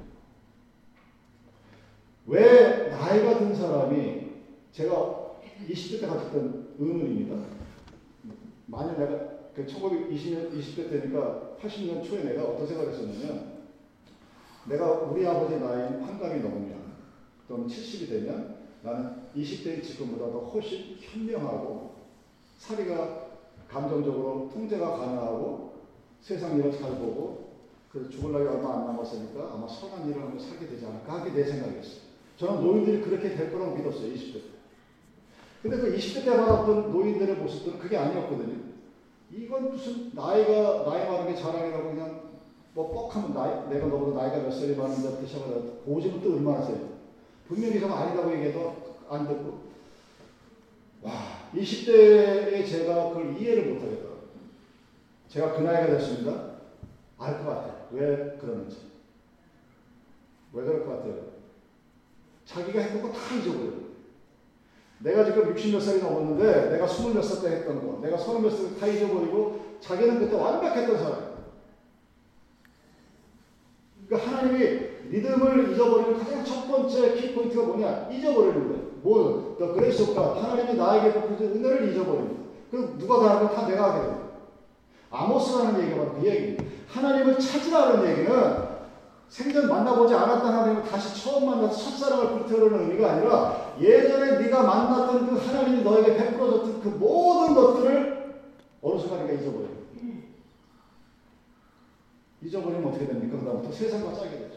왜 2.26 2.90
나이가 2.90 3.40
든 3.40 3.54
사람이 3.54 4.32
제가 4.72 5.34
20대 5.70 6.02
때 6.02 6.08
가졌던 6.08 6.76
의문입니다. 6.80 7.36
만약 8.68 8.98
내가 8.98 9.34
1920년 9.56 10.50
그 10.50 10.60
20대 10.60 10.90
때니까 10.90 11.58
80년 11.62 12.04
초에 12.04 12.24
내가 12.24 12.44
어떤 12.44 12.66
생각을 12.66 12.94
했었냐면 12.94 13.63
내가 14.66 14.92
우리 14.92 15.26
아버지 15.28 15.60
나이인 15.60 16.02
환갑이 16.02 16.40
넘으면 16.40 16.94
또는 17.48 17.68
70이 17.68 18.10
되면 18.10 18.58
나는 18.82 19.24
20대인 19.36 19.84
지금보다도 19.84 20.52
훨씬 20.54 20.98
현명하고 21.00 21.96
사리가 22.58 23.24
감정적으로 23.68 24.50
통제가 24.54 24.98
가능하고 24.98 25.74
세상 26.22 26.58
일을 26.58 26.72
잘 26.72 26.92
보고 26.92 27.54
그 27.92 28.10
죽을 28.10 28.32
날이 28.32 28.46
얼마 28.46 28.80
안 28.80 28.86
남았으니까 28.88 29.54
아마 29.54 29.68
선한 29.68 30.10
일을 30.10 30.22
하면 30.22 30.40
살게 30.40 30.68
되지 30.68 30.86
않을까 30.86 31.20
하게 31.20 31.32
내 31.32 31.44
생각이었어요. 31.44 32.14
저는 32.38 32.64
노인들이 32.64 33.02
그렇게 33.02 33.36
될 33.36 33.52
거라고 33.52 33.76
믿었어요, 33.76 34.14
20대 34.14 34.34
때. 34.34 34.42
근데 35.62 35.78
그 35.78 35.96
20대 35.96 36.26
때 36.26 36.32
받았던 36.36 36.92
노인들의 36.92 37.36
모습들은 37.36 37.80
그게 37.80 37.98
아니었거든요. 37.98 38.74
이건 39.32 39.72
무슨 39.72 40.12
나이가, 40.14 40.84
나이 40.86 41.08
많은 41.08 41.34
게 41.34 41.40
자랑이라고 41.40 41.90
그냥 41.90 42.23
뭐 42.74 42.92
뻑 42.92 43.16
하면 43.16 43.34
나이, 43.34 43.70
내가 43.70 43.88
너보다 43.88 44.22
나이가 44.24 44.38
몇 44.44 44.52
살이 44.52 44.76
많은데 44.76 45.26
시작을 45.26 45.82
고집은 45.86 46.22
또 46.22 46.34
얼마나 46.34 46.66
세요. 46.66 46.94
분명히 47.48 47.80
저 47.80 47.88
아니라고 47.88 48.32
얘기해도 48.34 48.96
안 49.10 49.28
듣고. 49.28 49.60
와, 51.04 51.12
20대에 51.54 52.66
제가 52.68 53.10
그걸 53.10 53.38
이해를 53.40 53.74
못 53.74 53.82
하겠더라고요. 53.84 54.24
제가 55.30 55.54
그 55.54 55.62
나이가 55.62 55.88
됐습니다. 55.98 56.54
알 57.20 57.44
것 57.44 57.46
같아요. 57.50 57.88
왜 57.92 58.38
그러는지. 58.42 58.78
왜 60.54 60.64
그럴 60.64 60.86
것 60.86 60.98
같아요? 60.98 61.16
자기가 62.46 62.80
했던 62.82 63.02
거 63.02 63.12
다 63.12 63.36
잊어버려요. 63.36 63.84
내가 65.00 65.26
지금 65.26 65.52
60 65.56 65.74
몇 65.74 65.80
살이 65.80 66.02
넘었는데 66.02 66.70
내가 66.72 66.86
20 66.86 67.14
몇 67.14 67.22
살 67.24 67.42
때 67.42 67.56
했던 67.58 67.86
거, 67.86 68.00
내가 68.02 68.18
30 68.18 68.42
몇살다 68.42 68.88
잊어버리고 68.88 69.78
자기는 69.82 70.20
그때 70.20 70.36
완벽했던 70.36 70.98
사람. 70.98 71.33
그러니까 74.08 74.32
하나님이 74.32 74.80
믿음을 75.10 75.72
잊어버리는 75.72 76.20
가장 76.20 76.44
첫 76.44 76.68
번째 76.68 77.14
키포인트가 77.14 77.66
뭐냐? 77.68 78.10
잊어버리는 78.12 78.68
거예요. 78.68 78.84
뭘? 79.02 79.58
The 79.58 79.74
grace. 79.74 80.16
하나님이 80.16 80.76
나에게 80.76 81.14
베푸신 81.14 81.48
은혜를 81.48 81.92
잊어버립니다. 81.92 82.44
그럼 82.72 82.98
누가 82.98 83.20
다 83.20 83.36
하는 83.36 83.54
다 83.54 83.68
내가 83.68 83.92
하게 83.92 84.02
됩니다. 84.02 84.24
아모스라는 85.12 85.80
얘기가 85.82 85.98
바로 85.98 86.14
그 86.20 86.28
얘기입니다. 86.28 86.64
하나님을 86.88 87.38
찾으라는 87.38 88.10
얘기는 88.10 88.74
생전 89.30 89.68
만나보지 89.68 90.14
않았던 90.14 90.54
하나님을 90.54 90.84
다시 90.84 91.24
처음 91.24 91.46
만나서 91.46 91.76
첫사랑을 91.76 92.30
불태우는 92.30 92.82
의미가 92.82 93.12
아니라 93.12 93.74
예전에 93.80 94.40
네가 94.40 94.64
만났던 94.64 95.28
그 95.28 95.38
하나님이 95.38 95.84
너에게 95.84 96.16
베풀어줬던 96.16 96.82
그 96.82 96.88
모든 97.00 97.56
것들을 97.56 98.36
어느 98.82 99.00
순간인가 99.00 99.34
잊어버려요. 99.34 99.84
잊어버리면 102.44 102.90
어떻게 102.90 103.08
됩니까? 103.08 103.40
그 103.40 103.46
다음부터 103.46 103.74
세상과 103.74 104.14
짜게 104.16 104.32
되죠. 104.32 104.56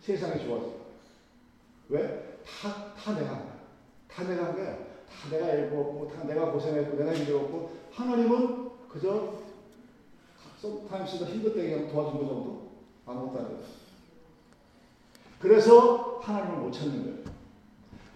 세상이 0.00 0.44
좋아져. 0.44 0.70
왜? 1.88 2.38
다, 2.44 2.92
다 2.94 3.14
내가. 3.14 3.54
다 4.08 4.24
내가 4.24 4.46
한 4.46 4.54
거야. 4.54 4.76
다 4.76 5.30
내가 5.30 5.54
읽었고, 5.54 6.10
다 6.14 6.24
내가 6.24 6.50
고생했고, 6.50 6.96
내가 6.96 7.14
힘들었고, 7.14 7.70
하나님은 7.92 8.70
그저 8.88 9.34
썸타임스도 10.60 11.26
힘들 11.26 11.54
때 11.54 11.62
그냥 11.68 11.90
도와준 11.90 12.20
거 12.20 12.26
정도? 12.26 12.70
아무것도 13.06 13.38
안 13.38 13.48
됐어. 13.56 13.68
그래서 15.40 16.20
하나님을 16.22 16.58
못 16.58 16.72
찾는 16.72 17.02
거예요. 17.02 17.24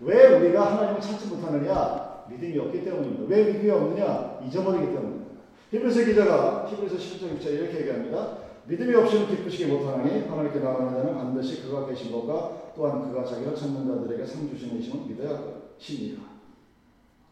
왜 0.00 0.38
우리가 0.38 0.76
하나님을 0.76 1.00
찾지 1.00 1.26
못하느냐? 1.28 2.24
믿음이 2.30 2.58
없기 2.58 2.84
때문입니다. 2.84 3.24
왜 3.28 3.44
믿음이 3.44 3.70
없느냐? 3.70 4.40
잊어버리기 4.46 4.86
때문입니다. 4.86 5.28
히브리서 5.70 6.04
기자가 6.04 6.66
히브리서 6.70 6.96
11장 6.96 7.38
6절 7.38 7.46
이렇게 7.46 7.80
얘기합니다. 7.80 8.48
믿음이 8.68 8.94
없이는 8.94 9.28
기쁘시게 9.28 9.66
못하나니 9.66 10.28
하나님께 10.28 10.58
나가는 10.60 10.92
자는 10.92 11.14
반드시 11.14 11.62
그가 11.62 11.87
계신 11.87 12.12
것과 12.12 12.72
또한 12.76 13.08
그가 13.08 13.25
자기를 13.25 13.54
찾는 13.54 13.87
자들에게 13.87 14.26
상 14.26 14.46
주시는 14.46 14.78
이심을 14.78 15.06
믿어야 15.06 15.42
십니다. 15.78 16.22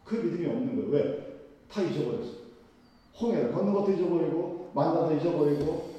그 0.03 0.15
믿음이 0.15 0.47
없는 0.47 0.75
거예요. 0.75 0.89
왜? 0.89 1.43
다 1.69 1.83
잊어버렸어. 1.83 2.47
홍해를 3.21 3.51
걷는 3.51 3.71
것도 3.71 3.91
잊어버리고 3.91 4.71
만나도 4.73 5.15
잊어버리고 5.15 5.97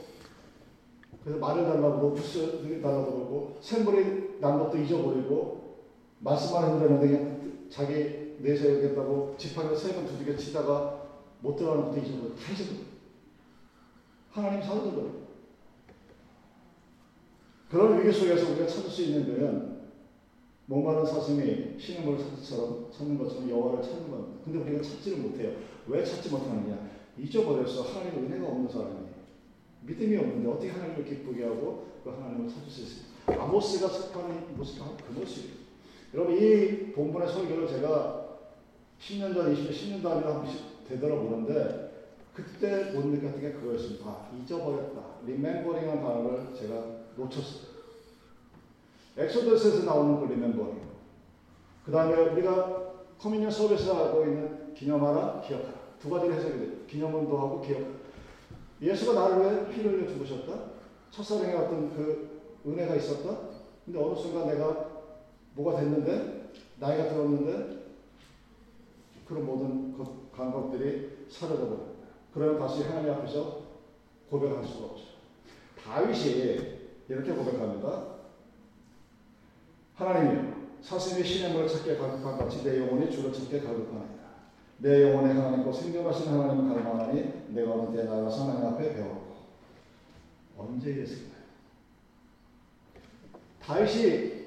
그래서 1.23 1.38
말을 1.38 1.64
달라고 1.64 2.14
부스 2.14 2.61
달라고 2.83 3.12
그러고 3.12 3.59
생물이 3.61 4.38
난 4.40 4.59
것도 4.59 4.76
잊어버리고 4.76 5.76
말씀만 6.18 6.80
되는데 6.80 7.68
자기 7.71 8.35
내세우겠다고 8.38 9.35
지팡이를 9.38 9.76
세번 9.76 10.07
두들겨 10.07 10.37
치다가 10.37 11.00
못 11.40 11.54
들어가는 11.54 11.85
것도 11.85 11.99
잊어버리고 11.99 12.35
다 12.35 12.52
잊어버려. 12.52 12.80
하나님 14.33 14.62
사라져버려. 14.62 15.27
그런 17.71 18.01
위기 18.01 18.17
속에서 18.17 18.51
우리가 18.51 18.67
찾을 18.67 18.91
수 18.91 19.03
있는 19.03 19.27
데는 19.27 19.79
목마른 20.67 21.05
사슴이 21.05 21.79
신음을 21.79 22.19
찾처럼 22.19 22.91
찾는 22.93 23.19
것처럼 23.19 23.49
여호와를 23.49 23.83
찾는 23.83 24.11
겁니다. 24.11 24.41
근데 24.45 24.59
우리가 24.59 24.83
찾지를 24.83 25.19
못해요. 25.19 25.53
왜 25.87 26.05
찾지 26.05 26.31
못하느냐? 26.31 26.89
잊어버렸어. 27.19 27.83
하나님의 27.83 28.25
은혜가 28.25 28.47
없는 28.47 28.69
사람이. 28.69 29.09
믿음이 29.83 30.17
없는데 30.17 30.49
어떻게 30.49 30.71
하나님을 30.71 31.05
기쁘게 31.05 31.45
하고 31.45 31.87
그 32.05 32.11
하나님을 32.11 32.49
찾을 32.49 32.71
수 32.71 32.83
있습니까? 32.83 33.45
아모스가 33.45 33.89
석방이 33.89 34.35
모습 34.57 34.83
그 35.07 35.19
모습이에요. 35.19 35.57
여러분 36.15 36.37
이 36.37 36.93
본문의 36.93 37.29
설교를 37.29 37.69
제가 37.69 38.39
10년 39.01 39.35
전, 39.35 39.55
20년, 39.55 39.71
10년 39.71 40.03
단위로 40.03 40.33
한 40.33 40.43
번씩 40.43 40.89
되돌아보는데 40.89 41.89
그때 42.35 42.93
못 42.93 43.07
느꼈던 43.07 43.41
게 43.41 43.53
그거였습니다. 43.53 44.07
아, 44.07 44.31
잊어버렸다. 44.37 45.01
remembering이란 45.26 46.02
단어를 46.03 46.55
제가 46.55 46.98
놓쳤어요. 47.19 47.69
Exodus에서 49.17 49.85
나오는 49.85 50.21
그 50.21 50.33
remembering. 50.33 50.88
그 51.85 51.93
다음에 51.93 52.15
우리가 52.15 52.93
communion 53.19 53.50
service 53.50 53.90
하고 53.91 54.23
있는 54.25 54.75
기념하라, 54.75 55.41
기억하라. 55.41 55.75
두 56.01 56.09
가지를 56.09 56.37
해석이 56.37 56.59
돼요. 56.59 56.73
기념운도 56.87 57.37
하고 57.37 57.61
기억. 57.61 57.81
예수가 58.81 59.13
나를 59.13 59.39
왜 59.39 59.69
피를 59.75 59.93
흘려 59.93 60.09
죽으셨다? 60.09 60.71
첫사랑에 61.11 61.55
어떤 61.55 61.91
그 61.97 62.63
은혜가 62.65 62.95
있었다? 62.95 63.49
근데 63.85 63.99
어느 64.01 64.15
순간 64.15 64.47
내가 64.47 64.89
뭐가 65.55 65.81
됐는데? 65.81 66.53
나이가 66.79 67.09
들었는데? 67.09 67.79
그런 69.27 69.45
모든 69.45 69.93
그 69.97 70.29
감각들이 70.35 71.27
사라져 71.29 71.63
버립니다. 71.63 71.93
그러면 72.33 72.61
다시 72.61 72.85
하나님 72.85 73.13
앞에서 73.15 73.63
고백할 74.31 74.65
수가 74.65 74.87
없죠. 74.87 75.05
다윗이 75.83 76.77
이렇게 77.09 77.33
고백합니다. 77.33 78.19
하나님이여, 79.95 80.55
사슴이 80.83 81.25
신의 81.25 81.53
물을 81.53 81.69
찾게 81.69 81.97
가급한 81.97 82.38
같이 82.38 82.62
내 82.62 82.79
영혼이 82.79 83.11
주를 83.11 83.33
찾게 83.33 83.61
가급하나이다. 83.61 84.19
내 84.79 85.11
영혼의 85.11 85.35
하나님과 85.35 85.73
생존하신 85.73 86.29
하나님을 86.29 86.73
갈망하니 86.75 87.47
내가 87.49 87.73
어느 87.73 87.97
때 87.97 88.05
나가서 88.05 88.45
하나님 88.45 88.67
앞에 88.69 88.95
배웠고 88.95 89.35
언제 90.57 90.91
이랬을까요? 90.91 91.38
다윗이 93.61 94.38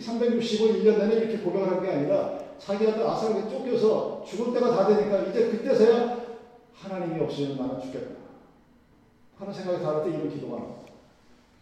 365일 0.00 0.98
내내 0.98 1.16
이렇게 1.16 1.38
고백을 1.38 1.68
한 1.70 1.82
게 1.82 1.90
아니라 1.90 2.38
자기가 2.58 2.96
또 2.96 3.08
아사르게 3.10 3.48
쫓겨서 3.50 4.24
죽을 4.26 4.52
때가 4.54 4.70
다 4.74 4.86
되니까 4.88 5.22
이제 5.24 5.50
그때서야 5.50 6.18
하나님이 6.74 7.20
없으면 7.20 7.56
나는 7.56 7.80
죽겠다 7.80 8.17
하는 9.38 9.52
생각이 9.52 9.82
다를 9.82 10.04
때 10.04 10.10
이런 10.10 10.28
기도가 10.28 10.56
나옵니다. 10.56 10.92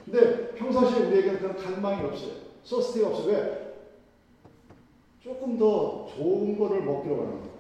근데 0.05 0.55
평상시에 0.55 1.07
우리에게는 1.07 1.39
그런 1.41 1.57
갈망이 1.57 2.05
없어요. 2.07 2.33
소스티가 2.65 3.09
없어요. 3.09 3.33
왜? 3.33 3.67
조금 5.23 5.59
더 5.59 6.07
좋은 6.07 6.59
거를 6.59 6.83
먹기로 6.83 7.17
하는 7.17 7.31
거예요. 7.41 7.57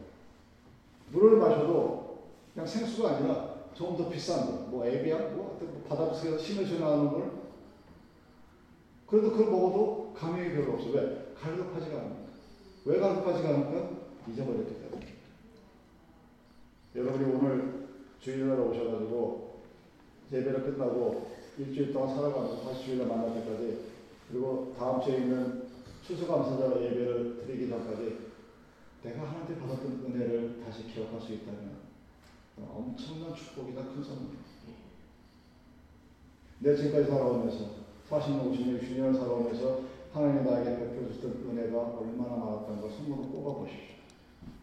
물을 1.11 1.39
마셔도 1.39 2.19
그냥 2.55 2.67
생수가 2.67 3.11
아니라 3.11 3.57
조금 3.75 3.97
더 3.97 4.09
비싼 4.09 4.47
거, 4.47 4.53
뭐 4.71 4.87
에비앙, 4.87 5.37
뭐 5.37 5.59
바닷속에서 5.89 6.39
심해서 6.39 6.79
나오는 6.79 7.13
걸 7.13 7.31
그래도 9.07 9.31
그걸 9.31 9.51
먹어도 9.51 10.15
감흥이 10.17 10.53
별로 10.53 10.73
없어. 10.73 10.91
왜? 10.91 11.35
갈급하지가 11.41 11.97
않으니까. 11.97 12.27
왜 12.87 12.99
갈급하지가 12.99 13.49
않을까? 13.49 13.91
잊어버렸기 14.29 14.75
때문에. 14.75 15.07
여러분이 16.97 17.35
오늘 17.35 17.89
주일날 18.21 18.59
오셔가지고 18.59 19.56
예배를 20.33 20.63
끝나고 20.65 21.31
일주일 21.59 21.93
동안 21.93 22.15
살아가면서 22.15 22.63
다시 22.63 22.85
주일날 22.85 23.07
만날 23.09 23.35
때까지 23.35 23.87
그리고 24.31 24.75
다음 24.79 25.01
주에 25.01 25.19
있는 25.19 25.67
추수감사자 26.03 26.83
예배를 26.83 27.45
드리기 27.47 27.69
전까지 27.69 28.27
내가 29.03 29.23
하나님께 29.23 29.57
받았던 29.61 30.05
은혜를 30.07 30.63
다시 30.65 30.87
기억할 30.93 31.21
수 31.21 31.33
있다면 31.33 31.77
엄청난 32.59 33.35
축복이다 33.35 33.83
큰 33.83 34.03
선물이다. 34.03 34.43
내 36.59 36.75
지금까지 36.75 37.11
살아오면서 37.11 37.71
40년, 38.09 38.51
50년, 38.51 38.81
60년을 38.81 39.15
살아오면서 39.15 39.81
하나님이 40.13 40.49
나에게 40.49 40.79
베풀어줬던 40.79 41.51
은혜가 41.51 41.79
얼마나 41.99 42.65
걸 42.81 42.91
손으로 42.91 43.29
꼽아보십시오. 43.29 43.97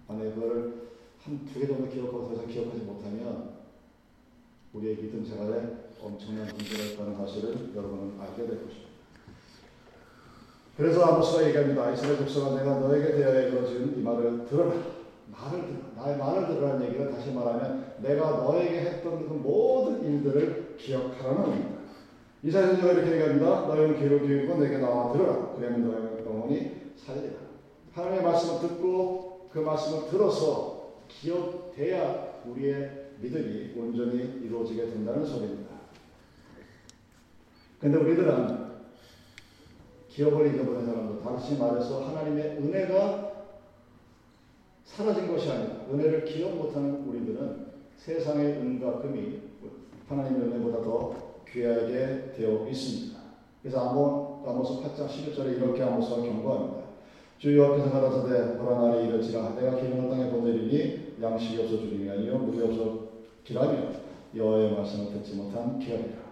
만약에 0.08 0.32
그거를 0.34 0.84
한 1.24 1.46
두 1.46 1.60
개 1.60 1.68
정도 1.68 1.88
기억하고 1.88 2.36
더 2.36 2.46
기억하지 2.46 2.82
못하면 2.82 3.63
우리의 4.74 4.98
믿음 4.98 5.24
생활에 5.24 5.62
엄청난 6.02 6.48
문제가 6.48 6.84
있다는 6.84 7.16
사실을 7.16 7.76
여러분은 7.76 8.20
알게 8.20 8.48
될 8.48 8.64
것입니다. 8.64 8.90
그래서 10.76 11.04
아모스가 11.04 11.48
얘기합니다. 11.48 11.92
이스라엘 11.92 12.18
족속아 12.18 12.56
내가 12.58 12.80
너에게 12.80 13.14
대하여 13.14 13.48
이루어진 13.48 13.94
이 13.96 14.02
말을 14.02 14.46
들어라. 14.46 14.74
말을 15.32 15.62
들어. 15.68 16.04
나의 16.04 16.18
말을 16.18 16.48
들으라는 16.48 16.88
얘기를 16.88 17.12
다시 17.12 17.32
말하면 17.32 17.94
내가 18.00 18.32
너에게 18.32 18.80
했던 18.82 19.28
그 19.28 19.34
모든 19.34 20.04
일들을 20.04 20.76
기억하라는 20.78 21.44
의미입니다. 21.44 21.84
이사야 22.44 22.68
선지가 22.68 22.92
이렇게 22.92 23.12
얘기합니다. 23.12 23.68
너희는 23.68 24.00
귀를 24.00 24.26
기울이고 24.26 24.56
내게 24.58 24.80
나와 24.80 25.14
들으라. 25.14 25.54
그러면 25.56 25.92
너희 25.92 26.26
영혼이 26.26 26.72
살리라. 26.98 27.36
하나님의 27.94 28.24
말씀을 28.24 28.62
듣고 28.62 29.50
그 29.54 29.60
말씀을 29.60 30.10
들어서 30.10 30.96
기억 31.08 31.63
돼야 31.76 32.42
우리의 32.46 33.04
믿음이 33.20 33.74
온전히 33.78 34.42
이루어지게 34.44 34.86
된다는 34.86 35.26
소리입니다. 35.26 35.74
근데 37.80 37.98
우리들은 37.98 38.64
기억을 40.10 40.54
잃어버린 40.54 40.86
사람들, 40.86 41.24
다시 41.24 41.58
말해서 41.58 42.08
하나님의 42.08 42.58
은혜가 42.58 43.34
사라진 44.86 45.28
것이 45.28 45.50
아니라 45.50 45.86
은혜를 45.92 46.24
기억 46.26 46.56
못하는 46.56 47.04
우리들은 47.08 47.66
세상의 47.98 48.46
은과 48.58 49.02
금이 49.02 49.42
하나님의 50.08 50.48
은혜보다 50.48 50.84
더 50.84 51.34
귀하게 51.50 52.34
되어 52.36 52.68
있습니다. 52.68 53.20
그래서 53.62 53.90
아모, 53.90 54.44
아모스 54.46 54.82
8장 54.84 55.08
11절에 55.08 55.58
이렇게 55.58 55.82
아모스가 55.82 56.18
경고합니다. 56.18 56.84
주 57.40 57.58
여호와께서 57.58 57.90
가라사대 57.90 58.58
보라 58.58 58.80
날이 58.80 59.08
이르지라 59.08 59.56
내가 59.56 59.76
기름을 59.76 60.10
땅에 60.10 60.30
보내리니 60.30 61.03
양식이 61.24 61.62
없어 61.62 61.78
주림이 61.78 62.10
아니요 62.10 62.38
물이 62.38 62.62
없어 62.64 63.08
기라며 63.44 63.94
여호와의 64.36 64.74
말씀을 64.74 65.14
듣지 65.14 65.36
못한 65.36 65.80
기라니라. 65.80 66.24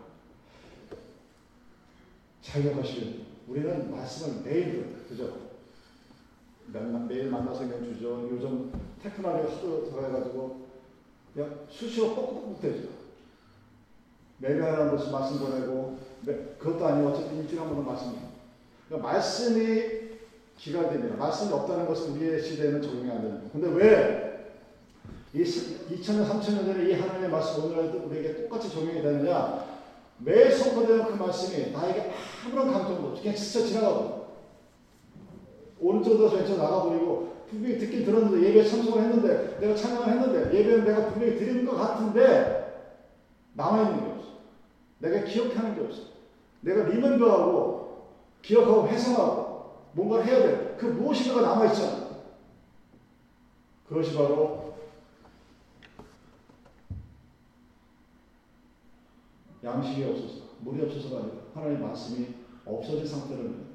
잘 2.42 2.64
기억하시길 2.64 3.22
우리는 3.48 3.92
말씀을 3.92 4.44
매일. 4.44 5.06
그죠? 5.08 5.52
매일 7.08 7.30
만나서 7.30 7.68
그냥 7.68 7.84
주죠. 7.84 8.28
요즘 8.32 8.72
테크놀로지 9.02 9.56
하도 9.56 9.90
들어가가지고 9.90 10.62
그냥 11.34 11.60
수시로 11.70 12.16
뻑뻑뻑 12.16 12.62
되죠. 12.62 12.88
매일 14.40 14.64
하나 14.64 14.90
번씩 14.90 15.12
말씀 15.12 15.40
보내고 15.40 16.00
그것도 16.58 16.86
아니고 16.86 17.10
어쨌든 17.10 17.38
일주일에 17.40 17.62
한 17.62 17.70
번은 17.70 17.86
말씀 17.86 18.16
그러니까 18.88 19.12
말씀이 19.12 20.02
기가 20.58 20.90
됩니다. 20.90 21.16
말씀이 21.18 21.54
없다는 21.54 21.86
것은 21.86 22.14
우리의 22.14 22.42
시대에는 22.42 22.82
적용이 22.82 23.12
안 23.12 23.22
거예요. 23.22 23.50
근데 23.52 23.68
왜 23.70 24.31
이 25.34 25.44
2000년, 25.44 26.28
3000년 26.28 26.66
전에 26.66 26.90
이 26.90 26.94
하나님의 26.94 27.30
말씀 27.30 27.64
오늘날도 27.64 28.08
우리에게 28.08 28.44
똑같이 28.44 28.70
적용이 28.70 29.02
되느냐? 29.02 29.66
매 30.18 30.52
선포되는 30.52 31.06
그 31.06 31.14
말씀이 31.14 31.72
나에게 31.72 32.12
아무런 32.46 32.72
감정도 32.72 33.10
없이 33.10 33.24
그냥 33.24 33.38
스쳐 33.38 33.66
지나가고 33.66 34.28
오른쪽으로 35.80 36.30
왼쪽 36.32 36.58
나가버리고 36.58 37.32
분명히 37.50 37.78
듣긴 37.78 38.06
들었는데 38.06 38.48
예배에 38.48 38.64
참석을 38.64 39.04
했는데 39.04 39.58
내가 39.60 39.76
찬양을 39.76 40.08
했는데 40.08 40.58
예배는 40.58 40.86
내가 40.86 41.08
분명히 41.08 41.38
드리는 41.38 41.66
것 41.66 41.76
같은데 41.76 42.92
남아있는 43.54 44.00
게 44.00 44.12
없어. 44.12 44.28
내가 45.00 45.24
기억하는 45.24 45.76
게 45.76 45.82
없어. 45.82 46.02
내가 46.62 46.84
리멤버하고 46.84 48.06
기억하고 48.42 48.88
회상하고 48.88 49.72
뭔가를 49.94 50.26
해야 50.26 50.40
돼. 50.44 50.76
그 50.78 50.86
무엇인가가 50.86 51.48
남아있잖아. 51.48 52.12
그것이 53.88 54.16
바로 54.16 54.61
양식이 59.64 60.04
없어서 60.04 60.42
물이 60.60 60.84
없어서가 60.84 61.22
아니라 61.22 61.36
하나님의 61.54 61.88
말씀이 61.88 62.28
없어진 62.66 63.06
상태로는 63.06 63.72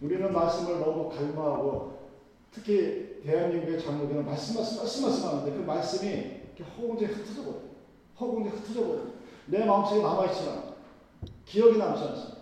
우리는 0.00 0.32
말씀을 0.32 0.80
너무 0.80 1.08
갈망하고 1.10 1.96
특히 2.52 3.20
대한민국의 3.22 3.80
장로교는 3.80 4.24
말씀 4.24 4.56
말씀 4.56 4.78
말씀 4.78 5.02
말씀 5.02 5.28
하는데 5.28 5.52
그 5.52 5.58
말씀이 5.62 6.10
이렇게 6.10 6.64
허공에 6.64 7.06
흩어져 7.06 7.42
버려요. 7.42 7.62
허공에 8.20 8.48
흩어져 8.48 8.80
버려요. 8.80 9.12
내 9.46 9.64
마음속에 9.64 10.02
남아있지만 10.02 10.74
기억이 11.44 11.78
남지 11.78 12.02
않습니다. 12.02 12.36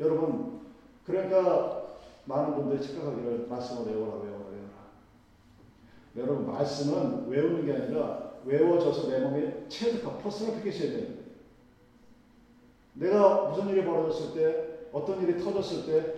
여러분 0.00 0.60
그러니까 1.04 1.96
많은 2.24 2.54
분들이 2.54 2.82
착각하기를 2.82 3.46
말씀을 3.48 3.92
외워라 3.92 4.14
외워라 4.14 4.44
외워라. 4.46 4.70
여러분 6.16 6.46
말씀은 6.46 7.28
외우는 7.28 7.66
게 7.66 7.72
아니라 7.72 8.29
외워져서 8.44 9.08
내 9.08 9.20
몸에 9.20 9.66
체득화 9.68 10.18
personification이 10.18 10.78
됩니다. 10.78 11.22
내가 12.94 13.48
무슨 13.48 13.68
일이 13.68 13.84
벌어졌을 13.84 14.34
때 14.34 14.88
어떤 14.92 15.22
일이 15.22 15.38
터졌을 15.42 15.86
때 15.86 16.14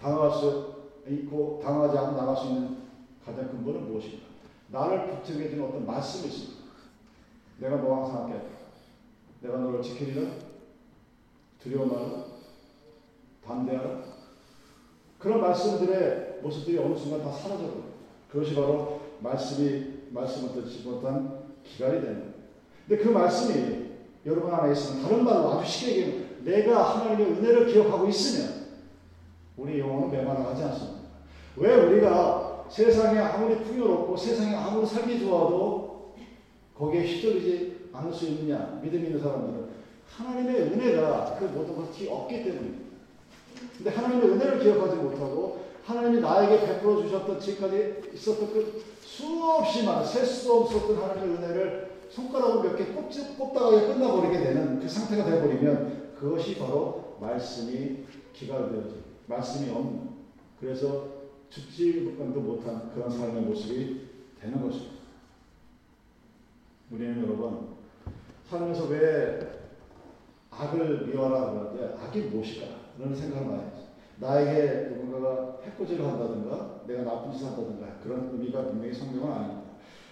당할 0.00 0.30
수 0.30 0.74
있고 1.08 1.60
당하지 1.62 1.96
않고 1.98 2.16
나갈 2.20 2.36
수 2.36 2.46
있는 2.46 2.78
가장 3.24 3.48
근본은 3.48 3.88
무엇인가? 3.88 4.26
나를 4.68 5.10
붙들게 5.10 5.50
되는 5.50 5.64
어떤 5.64 5.86
말씀이 5.86 6.28
있습니다. 6.28 6.64
내가 7.58 7.76
너와 7.76 8.04
항상 8.04 8.22
함께 8.22 8.38
하리라. 8.38 8.56
내가 9.40 9.58
너를 9.58 9.82
지키리라. 9.82 10.30
두려워 11.62 11.86
말라. 11.86 12.24
담대하라. 13.44 14.02
그런 15.18 15.40
말씀들의 15.40 16.40
모습들이 16.42 16.78
어느 16.78 16.96
순간 16.96 17.22
다 17.22 17.30
사라져버려요. 17.30 17.84
그것이 18.30 18.54
바로 18.54 19.00
말씀이 19.20 19.95
말씀을 20.16 20.52
듣지 20.54 20.82
못한 20.84 21.44
기갈이 21.64 22.00
되는 22.00 22.14
거예요. 22.14 22.32
근데 22.88 23.02
그 23.02 23.08
말씀이 23.10 23.86
여러분 24.24 24.52
안에 24.52 24.72
있으면 24.72 25.02
다른 25.02 25.24
말로 25.24 25.52
아주 25.52 25.70
쉽게 25.70 25.96
얘기하면 25.98 26.26
내가 26.44 27.00
하나님의 27.00 27.32
은혜를 27.32 27.66
기억하고 27.66 28.08
있으면 28.08 28.66
우리 29.56 29.78
영혼은 29.78 30.10
메마라하지 30.10 30.62
않습니다. 30.64 31.00
왜 31.56 31.74
우리가 31.74 32.66
세상에 32.68 33.18
아무리 33.18 33.56
풍요롭고 33.62 34.16
세상에 34.16 34.54
아무리 34.54 34.86
살기 34.86 35.20
좋아도 35.20 36.14
거기에 36.76 37.02
휘둘리지 37.02 37.88
않을 37.92 38.12
수 38.12 38.26
있느냐 38.26 38.78
믿음 38.82 39.04
있는 39.04 39.20
사람들은 39.20 39.66
하나님의 40.10 40.62
은혜가 40.62 41.36
그 41.38 41.44
모든 41.46 41.76
것이 41.76 42.08
없기 42.08 42.44
때문입니다. 42.44 42.86
근데 43.76 43.90
하나님의 43.90 44.30
은혜를 44.30 44.58
기억하지 44.60 44.96
못하고 44.96 45.64
하나님이 45.84 46.20
나에게 46.20 46.66
베풀어 46.66 47.02
주셨던 47.02 47.40
지금까지 47.40 48.10
있었던 48.14 48.52
그 48.52 48.82
수없이 49.06 49.84
많은 49.84 50.04
셀 50.04 50.26
수 50.26 50.52
없었던 50.52 50.96
하나님의 50.96 51.36
은혜를 51.36 51.96
손가락으로 52.10 52.62
몇 52.62 52.76
개 52.76 52.86
꼽다가 53.36 53.70
끝나버리게 53.70 54.38
되는 54.40 54.80
그 54.80 54.88
상태가 54.88 55.24
되어버리면 55.24 56.14
그것이 56.18 56.58
바로 56.58 57.16
말씀이 57.20 58.04
기갈되어지 58.32 59.02
말씀이 59.26 59.70
없는 59.70 60.10
그래서 60.60 61.08
죽지도 61.50 62.40
못한 62.40 62.90
그런 62.94 63.08
삶의 63.08 63.42
모습이 63.42 64.08
되는 64.40 64.60
것입니다. 64.62 64.96
우리는 66.90 67.22
여러분 67.22 67.76
살면서 68.50 68.86
왜 68.86 69.40
악을 70.50 71.06
미워라 71.06 71.52
그러는데 71.52 71.96
악이 72.02 72.20
무엇일까? 72.22 72.66
그런 72.96 73.14
생각을 73.14 73.46
많이 73.46 73.62
했어요. 73.70 73.85
나에게 74.18 74.90
누군가가 74.90 75.58
해코지를 75.62 76.06
한다든가 76.06 76.80
내가 76.86 77.02
나쁜 77.02 77.32
짓을 77.32 77.48
한다든가 77.48 77.98
그런 78.02 78.30
의미가 78.32 78.64
분명히 78.66 78.92
성경은 78.92 79.32
아닙니다. 79.32 79.62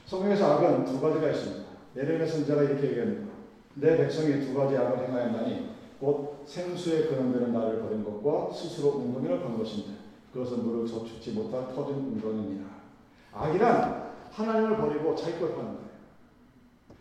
성경에서 0.06 0.52
악은 0.52 0.84
두 0.84 1.00
가지가 1.00 1.30
있습니다. 1.30 1.64
예레미야 1.96 2.26
선자가 2.26 2.62
이렇게 2.64 2.88
얘기합니다. 2.90 3.32
내 3.74 3.96
백성이 3.96 4.44
두 4.44 4.54
가지 4.54 4.76
악을 4.76 5.08
행하였나니 5.08 5.74
곧 6.00 6.42
생수에 6.44 7.06
근원되는 7.06 7.52
나를 7.52 7.80
버린 7.80 8.04
것과 8.04 8.52
스스로 8.52 8.90
웅덩이를 8.90 9.40
간 9.40 9.56
것인데 9.56 9.92
그것은 10.32 10.64
물을 10.64 10.86
저축지 10.86 11.32
못한 11.32 11.74
터진 11.74 11.96
웅덩이니라. 11.96 12.64
악이란 13.32 14.12
하나님을 14.30 14.76
버리고 14.76 15.14
자기 15.14 15.38
걸 15.38 15.54
파는 15.54 15.64
거예요. 15.64 15.84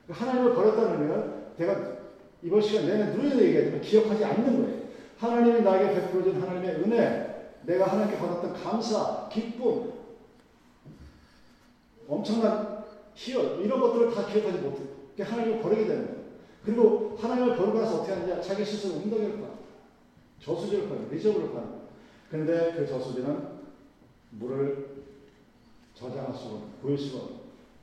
하나님을 0.09 0.53
버렸다는 0.53 1.01
의미는 1.01 1.33
내가 1.57 1.93
이번 2.41 2.61
시간 2.61 2.85
내내 2.85 3.15
누리는 3.15 3.39
얘기하지만 3.39 3.81
기억하지 3.81 4.23
않는 4.23 4.61
거예요. 4.63 4.82
하나님이 5.23 5.61
나에게 5.61 6.01
베풀어 6.01 6.21
준 6.21 6.41
하나님의 6.41 6.75
은혜, 6.81 7.53
내가 7.63 7.87
하나님께 7.87 8.19
받았던 8.19 8.53
감사, 8.61 9.29
기쁨, 9.29 9.93
엄청난 12.09 12.83
희열, 13.15 13.61
이런 13.61 13.79
것들을 13.79 14.13
다 14.13 14.25
기억하지 14.25 14.57
못해요. 14.57 14.87
하나님을 15.17 15.61
버리게 15.61 15.85
되는 15.85 16.05
거예요. 16.07 16.23
그리고 16.65 17.17
하나님을 17.17 17.55
버리고 17.55 17.79
나서 17.79 18.01
어떻게 18.01 18.11
하느냐? 18.11 18.41
자기 18.41 18.65
스스로 18.65 18.95
웅덩이를 18.95 19.35
파는 19.35 19.53
저수지를 20.41 20.89
파는 20.89 21.09
reservoir를 21.09 21.53
파는 21.53 21.83
그런데 22.29 22.73
그 22.75 22.85
저수지는 22.85 23.47
물을 24.31 25.05
저장할 25.93 26.33
수가 26.33 26.65
보일 26.81 26.97
수가 26.97 27.27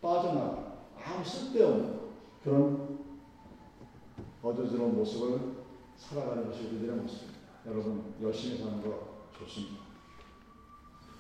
빠져나가 0.02 0.74
아무 1.02 1.24
쓸데없는 1.24 2.00
그런 2.44 2.98
어두스러운 4.42 4.96
모습을 4.96 5.59
살아가는 6.00 6.46
것이 6.46 6.66
우리들의 6.66 6.96
모습입니다. 6.96 7.40
여러분, 7.66 8.14
열심히 8.22 8.58
사는 8.58 8.82
거 8.82 9.28
좋습니다. 9.38 9.76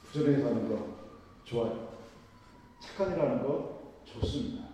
부지런히 0.04 0.42
사는 0.42 0.68
거 0.68 0.96
좋아요. 1.44 1.90
착한 2.80 3.12
일 3.12 3.20
하는 3.20 3.42
거 3.42 3.80
좋습니다. 4.04 4.64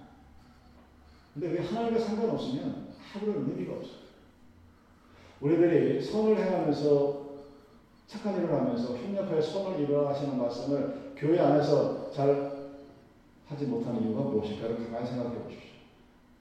근데 1.34 1.48
왜 1.48 1.60
하나님과 1.60 2.00
상관없으면 2.00 2.94
아무런 3.14 3.50
의미가 3.50 3.74
없어요. 3.74 4.06
우리들이 5.40 6.02
선을 6.02 6.38
행하면서 6.38 7.26
착한 8.06 8.36
일을 8.36 8.50
하면서 8.52 8.96
협력하여 8.96 9.42
선을 9.42 9.80
이루어 9.80 10.08
하시는 10.08 10.38
말씀을 10.38 11.12
교회 11.16 11.38
안에서 11.40 12.10
잘 12.12 12.56
하지 13.48 13.66
못하는 13.66 14.02
이유가 14.02 14.22
무엇일까를 14.22 14.76
가만히 14.86 15.06
생각해 15.06 15.34
보십시오. 15.42 15.66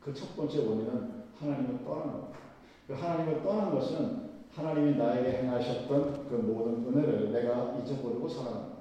그 0.01 0.13
첫 0.13 0.35
번째 0.35 0.59
원인은 0.59 1.23
하나님을 1.39 1.83
떠난 1.83 2.11
겁니다. 2.11 2.44
그 2.87 2.93
하나님을 2.93 3.43
떠난 3.43 3.71
것은 3.71 4.25
하나님이 4.51 4.97
나에게 4.97 5.37
행하셨던 5.39 6.29
그 6.29 6.35
모든 6.35 6.85
은혜를 6.87 7.31
내가 7.31 7.77
잊어버리고 7.77 8.27
살아간다. 8.29 8.75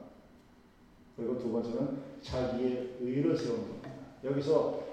그리고 1.17 1.39
두 1.39 1.51
번째는 1.53 1.99
자기의 2.23 2.97
의를 3.01 3.37
세우는 3.37 3.61
겁니다. 3.63 3.91
여기서 4.23 4.85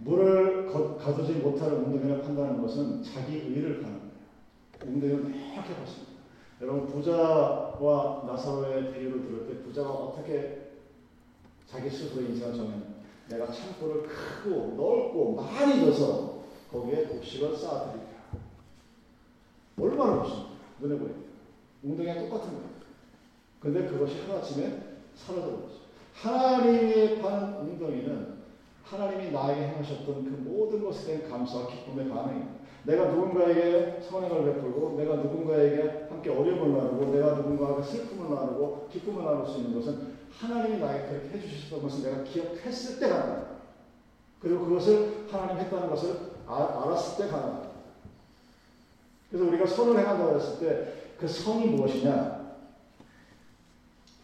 물을 0.00 0.70
가두지 0.98 1.34
못할 1.34 1.72
웅덩이를 1.72 2.22
판다는 2.22 2.60
것은 2.62 3.02
자기 3.02 3.36
의를 3.36 3.82
가는 3.82 3.98
거예요. 3.98 4.94
웅덩이를 4.94 5.34
이렇게 5.34 5.74
봤습니다. 5.74 6.12
여러분 6.60 6.86
부자와 6.86 8.24
나사로의 8.26 8.92
비유를 8.92 9.22
들을 9.22 9.46
때 9.46 9.62
부자가 9.62 9.90
어떻게 9.90 10.72
자기 11.66 11.88
스스로 11.88 12.22
인생을 12.22 12.54
정했냐 12.54 12.98
내가 13.28 13.46
창고를 13.52 14.02
크고 14.04 14.74
넓고 14.76 15.36
많이 15.36 15.84
넣어서 15.84 16.42
거기에 16.72 17.04
곡식을 17.04 17.56
쌓아드리리라. 17.56 18.07
얼마나 19.80 20.22
좋습니까? 20.22 20.48
눈에 20.80 20.98
보입니다. 20.98 21.28
웅덩이가 21.82 22.14
똑같은 22.14 22.48
거예요. 22.54 22.68
근데 23.60 23.86
그것이 23.86 24.20
하루아침에 24.20 24.82
사라져버렸어요. 25.14 25.78
하나님의 26.14 27.20
판 27.20 27.54
웅덩이는 27.60 28.38
하나님이 28.84 29.30
나에게 29.30 29.68
행하셨던 29.68 30.24
그 30.24 30.48
모든 30.48 30.82
것에 30.84 31.18
대한 31.18 31.30
감사와 31.30 31.66
기쁨의 31.66 32.08
반응입니다. 32.08 32.58
내가 32.84 33.08
누군가에게 33.08 34.00
선행을 34.00 34.54
베풀고 34.54 34.96
내가 34.96 35.16
누군가에게 35.16 36.06
함께 36.08 36.30
어려움을 36.30 36.72
나누고 36.72 37.12
내가 37.12 37.34
누군가에게 37.34 37.82
슬픔을 37.82 38.34
나누고 38.34 38.88
기쁨을 38.90 39.24
나눌 39.24 39.46
수 39.46 39.58
있는 39.58 39.74
것은 39.74 40.18
하나님이 40.30 40.78
나에게 40.78 41.08
그렇게 41.08 41.28
해주셨던 41.38 41.82
것을 41.82 42.10
내가 42.10 42.22
기억했을 42.24 42.98
때 42.98 43.08
가능합니다. 43.08 43.58
그리고 44.40 44.64
그것을 44.64 45.26
하나님 45.30 45.58
했다는 45.58 45.90
것을 45.90 46.16
아, 46.46 46.82
알았을 46.84 47.24
때 47.24 47.30
가능합니다. 47.30 47.67
그래서 49.30 49.46
우리가 49.46 49.66
선을 49.66 49.98
행한다고 49.98 50.36
했을 50.36 50.58
때 50.60 50.98
그 51.18 51.26
선이 51.26 51.66
무엇이냐? 51.66 52.38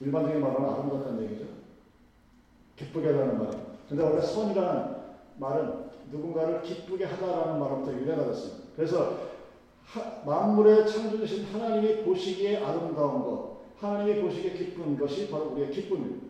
일반적인 0.00 0.40
말로는 0.40 0.68
아름답다는 0.68 1.22
얘기죠. 1.24 1.44
기쁘게 2.76 3.08
하다는 3.08 3.38
말이에요. 3.38 3.66
근데 3.88 4.02
원래 4.02 4.20
선이라는 4.20 4.94
말은 5.38 5.84
누군가를 6.12 6.62
기쁘게 6.62 7.04
하다라는 7.04 7.58
말로부터 7.58 7.92
유래가 7.92 8.26
됐습니다. 8.26 8.68
그래서 8.76 9.18
하, 9.84 10.22
만물의 10.24 10.86
창조주신 10.86 11.46
하나님이 11.46 12.04
보시기에 12.04 12.64
아름다운 12.64 13.22
것, 13.22 13.58
하나님이 13.80 14.22
보시기에 14.22 14.52
기쁜 14.52 14.96
것이 14.96 15.30
바로 15.30 15.50
우리의 15.50 15.70
기쁨입니다. 15.70 16.26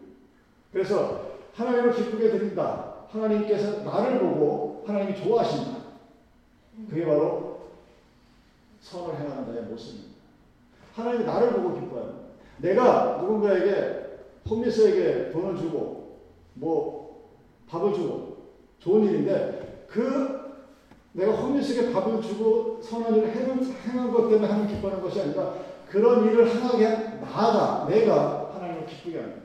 그래서 0.72 1.32
하나님을 1.54 1.94
기쁘게 1.94 2.30
드린다. 2.30 2.94
하나님께서 3.08 3.82
나를 3.82 4.18
보고 4.20 4.82
하나님이 4.86 5.14
좋아하신다. 5.22 5.84
그게 6.88 7.04
바로 7.04 7.53
선을 8.84 9.18
행하는 9.18 9.46
자의 9.46 9.62
모습입니다. 9.62 10.14
하나님이 10.94 11.24
나를 11.24 11.54
보고 11.54 11.80
기뻐요. 11.80 12.24
내가 12.58 13.18
누군가에게 13.20 14.04
홈리스에게 14.48 15.30
돈을 15.30 15.56
주고 15.56 16.20
뭐 16.52 17.30
밥을 17.68 17.94
주고 17.94 18.36
좋은 18.78 19.04
일인데 19.04 19.86
그 19.88 20.44
내가 21.12 21.32
혼미스게 21.32 21.92
밥을 21.92 22.20
주고 22.20 22.80
선한 22.82 23.14
일을 23.14 23.34
행한 23.34 24.12
것 24.12 24.28
때문에 24.28 24.46
하나님 24.46 24.74
기뻐하는 24.74 25.02
것이 25.02 25.20
아니라 25.20 25.54
그런 25.88 26.26
일을 26.26 26.48
행하게 26.48 26.84
한 26.84 27.20
나가 27.20 27.86
내가 27.88 28.50
하나님을 28.54 28.86
기쁘게 28.86 29.18
하는 29.18 29.42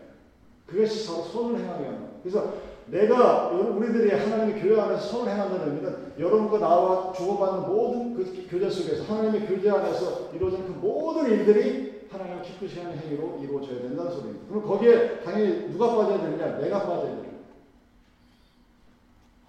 그것이 0.66 1.06
서로 1.06 1.24
선을 1.24 1.60
행하게 1.60 1.86
하는 1.86 2.10
그래서 2.22 2.54
내가 2.90 3.50
우리들이 3.50 4.12
하나님의 4.12 4.62
교회 4.62 4.80
안에서 4.80 5.02
선을 5.02 5.32
행한다는 5.32 5.68
의미는 5.68 6.14
여러분과 6.18 6.58
나와 6.58 7.14
주고받는 7.14 7.70
모든 7.70 8.16
그 8.16 8.48
교제 8.50 8.70
속에서 8.70 9.04
하나님의 9.04 9.48
교제 9.48 9.70
안에서 9.70 10.32
이루어지는 10.34 10.66
그 10.66 10.72
모든 10.80 11.30
일들이 11.30 12.08
하나님을 12.12 12.42
기쁘시게 12.42 12.82
하는 12.82 12.98
행위로 12.98 13.40
이루어져야 13.42 13.82
된다는 13.82 14.12
소리입니다. 14.12 14.48
그럼 14.48 14.64
거기에 14.68 15.20
당연히 15.22 15.70
누가 15.72 15.96
빠져야 15.96 16.20
되느냐? 16.20 16.58
내가 16.58 16.80
빠져야 16.80 17.12
됩니다. 17.12 17.30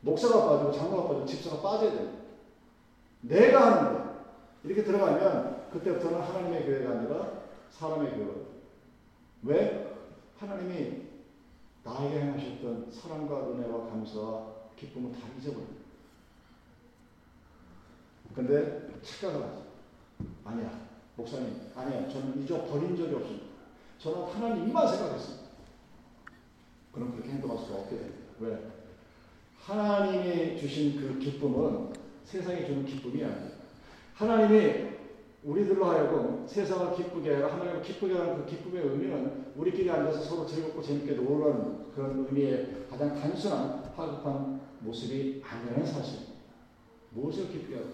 목사가 0.03 0.48
빠지고 0.48 0.72
장로가 0.72 1.09
빠지고 1.09 1.26
집사가 1.26 1.62
빠져야 1.62 1.92
됩니다. 1.92 2.18
내가 3.22 3.66
하는데 3.66 4.11
이렇게 4.64 4.85
들어가면 4.85 5.70
그때부터는 5.72 6.20
하나님의 6.20 6.64
교회가 6.66 6.90
아니라 6.90 7.29
사람의 7.70 8.11
교회. 8.12 8.26
왜? 9.44 9.96
하나님이 10.38 11.09
나에게 11.84 12.20
행하셨던 12.20 12.90
사랑과 12.92 13.50
은혜와 13.50 13.90
감사와 13.90 14.52
기쁨을 14.76 15.12
다 15.12 15.18
잊어버립니다. 15.38 15.80
근데 18.34 18.88
착각을 19.02 19.42
하죠. 19.42 19.64
아니야. 20.44 20.88
목사님, 21.16 21.70
아니야. 21.74 22.08
저는 22.08 22.42
잊어버린 22.42 22.96
적이 22.96 23.14
없습니다. 23.16 23.46
저는 23.98 24.22
하나님만 24.24 24.88
생각했습니다. 24.88 25.50
그럼 26.92 27.12
그렇게 27.12 27.30
행동할 27.30 27.58
수가 27.64 27.80
없게 27.80 27.96
됩니다. 27.96 28.18
왜? 28.40 28.70
하나님이 29.58 30.58
주신 30.58 31.00
그 31.00 31.18
기쁨은 31.18 31.92
세상이 32.24 32.66
주는 32.66 32.84
기쁨이 32.86 33.24
아니에요. 33.24 33.50
하나님이 34.14 34.99
우리들로 35.42 35.87
하여금 35.87 36.44
세상을 36.46 36.94
기쁘게 36.96 37.35
하나님을 37.37 37.83
기쁘게 37.83 38.14
하는 38.14 38.37
그 38.37 38.46
기쁨의 38.46 38.83
의미는 38.83 39.46
우리끼리 39.57 39.90
앉아서 39.90 40.20
서로 40.20 40.46
즐겁고 40.46 40.83
재밌게 40.83 41.14
놀라는 41.14 41.92
그런 41.94 42.26
의미의 42.26 42.85
가장 42.90 43.18
단순한 43.18 43.90
하급한 43.96 44.61
모습이 44.81 45.42
아니라는 45.48 45.87
사실입니다. 45.87 46.33
무엇을 47.11 47.48
기쁘게 47.48 47.76
하죠? 47.76 47.88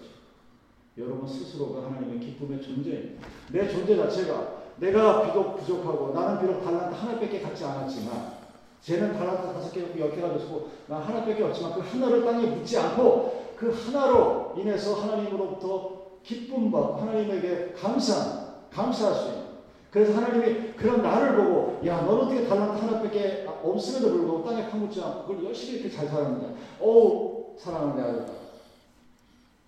여러분 0.99 1.29
스스로가 1.29 1.87
하나님의 1.87 2.19
기쁨의 2.21 2.61
존재입니다. 2.63 3.27
내 3.53 3.69
존재 3.69 3.97
자체가 3.97 4.65
내가 4.79 5.23
비록 5.31 5.57
부족하고 5.59 6.13
나는 6.13 6.41
비록 6.41 6.63
달란트 6.65 6.95
하나밖에 6.97 7.41
갖지 7.41 7.65
않았지만 7.65 8.33
쟤는 8.81 9.13
달란트 9.15 9.43
다섯 9.53 9.73
개 9.73 9.83
갖고 9.83 9.99
열 10.01 10.11
개 10.15 10.21
가졌고 10.21 10.69
난 10.89 11.03
하나밖에 11.03 11.43
없지만 11.43 11.75
그 11.75 11.81
하나를 11.81 12.25
땅에 12.25 12.47
묻지 12.47 12.77
않고 12.79 13.55
그 13.57 13.71
하나로 13.73 14.55
인해서 14.59 14.95
하나님으로부터 14.95 15.96
기쁨 16.27 16.73
받고 16.73 16.95
하나님에게 16.95 17.73
감사, 17.73 18.57
감사할 18.73 19.15
수 19.15 19.29
있는. 19.29 19.47
그래서 19.93 20.13
하나님이 20.15 20.73
그런 20.73 21.01
나를 21.01 21.37
보고, 21.37 21.87
야, 21.87 22.03
너는 22.03 22.25
어떻게 22.25 22.49
달란트 22.49 22.85
하나밖에 22.85 23.47
없음에도 23.63 24.11
불구하고 24.11 24.45
땅에 24.45 24.69
파묻지 24.69 25.01
않고 25.01 25.27
그걸 25.27 25.45
열심히 25.45 25.79
이렇게 25.79 25.97
잘 25.97 26.09
살았느냐. 26.09 26.53
어우, 26.81 27.55
사랑하는 27.57 27.97
내 27.97 28.03
아들. 28.03 28.27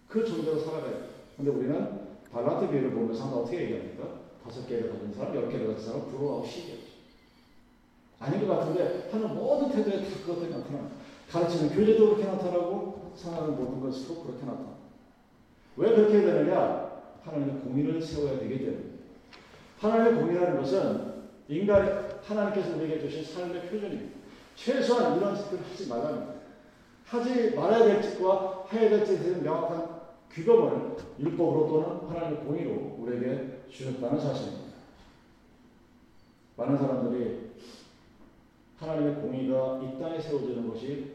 그 0.08 0.24
존재로 0.24 0.58
살아가야 0.58 0.90
돼. 0.90 1.08
근데 1.36 1.50
우리는 1.52 2.00
달란트 2.32 2.68
비율을 2.68 2.90
보면서 2.90 3.24
어떻게 3.24 3.62
얘기합니까? 3.62 4.04
다섯 4.44 4.66
개를 4.66 4.90
가진 4.90 5.14
사람, 5.14 5.36
열 5.36 5.48
개를 5.48 5.68
가진 5.68 5.86
사람, 5.86 6.10
부러워하고 6.10 6.44
시기하죠. 6.44 6.82
아닌 8.18 8.46
것 8.46 8.58
같은데, 8.58 9.08
하는 9.12 9.34
모든 9.34 9.70
태도에 9.70 10.02
다 10.02 10.08
그것들이 10.26 10.50
나타나. 10.50 10.88
가르치는 11.30 11.70
교제도 11.72 12.16
그렇게 12.16 12.24
나타나고, 12.24 13.12
상하는 13.14 13.56
모든 13.56 13.80
것으로 13.80 14.22
그렇게 14.22 14.44
나타나. 14.44 14.77
왜 15.78 15.94
그렇게 15.94 16.20
되느냐? 16.22 16.88
하나님의 17.24 17.60
공의를 17.60 18.02
세워야 18.02 18.40
되기 18.40 18.58
때문입니다. 18.58 18.98
하나님의 19.78 20.20
공의라는 20.20 20.60
것은 20.60 21.08
인간 21.48 22.18
하나님께서 22.20 22.76
우리에게 22.76 23.00
주신 23.00 23.24
삶의 23.24 23.62
표준입니다. 23.68 24.18
최소한 24.56 25.16
이런 25.16 25.36
짓을 25.36 25.58
하지 25.60 25.88
말라는 25.88 26.38
하지 27.04 27.54
말아야 27.54 27.84
될 27.84 28.02
짓과 28.02 28.66
해야 28.72 28.90
될 28.90 29.06
짓에 29.06 29.22
대한 29.22 29.42
명확한 29.44 29.98
규범을 30.30 30.96
율법으로 31.20 31.68
또는 31.68 32.08
하나님의 32.08 32.44
공의로 32.44 32.96
우리에게 32.98 33.62
주셨다는 33.70 34.20
사실입니다. 34.20 34.68
많은 36.56 36.76
사람들이 36.76 37.52
하나님의 38.78 39.14
공의가 39.16 39.80
이 39.82 40.00
땅에 40.00 40.20
세워지는 40.20 40.68
것이 40.68 41.14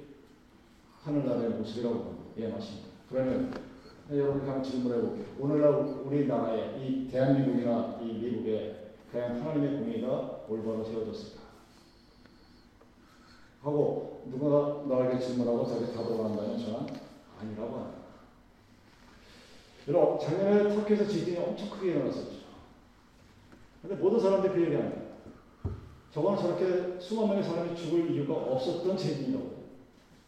하늘나라의 1.03 1.49
모습이라고 1.49 1.95
봅니다. 1.95 2.23
예, 2.37 2.47
맞습니다. 2.47 2.87
그러면 3.09 3.51
네, 3.51 3.72
여러분 4.11 4.41
한번 4.41 4.61
질문해 4.61 5.01
볼게요. 5.01 5.25
오늘날 5.39 5.71
우리나라에 5.73 6.77
이 6.77 7.07
대한민국이나 7.09 7.99
이 8.01 8.05
미국에 8.05 8.91
과연 9.11 9.41
하나님의 9.41 9.79
공의가 9.79 10.41
올바로 10.49 10.83
세워졌을까? 10.83 11.41
하고 13.61 14.23
누가 14.29 14.93
나에게 14.93 15.19
질문하고 15.19 15.65
자기 15.65 15.93
답을 15.93 16.19
한다면 16.19 16.57
저는 16.59 16.87
아니라고 17.39 17.75
합니다. 17.75 18.03
여러분 19.87 20.19
작년에 20.19 20.75
터키에서 20.75 21.07
지진이 21.07 21.37
엄청 21.37 21.69
크게 21.69 21.91
일어났었죠. 21.91 22.43
근데 23.81 23.95
모든 23.95 24.19
사람들이 24.19 24.53
그 24.53 24.61
얘기합니다. 24.63 25.01
저거는 26.13 26.41
저렇게 26.41 26.99
수만 26.99 27.29
명의 27.29 27.43
사람이 27.43 27.75
죽을 27.75 28.11
이유가 28.11 28.33
없었던 28.33 28.97
지진이라고. 28.97 29.63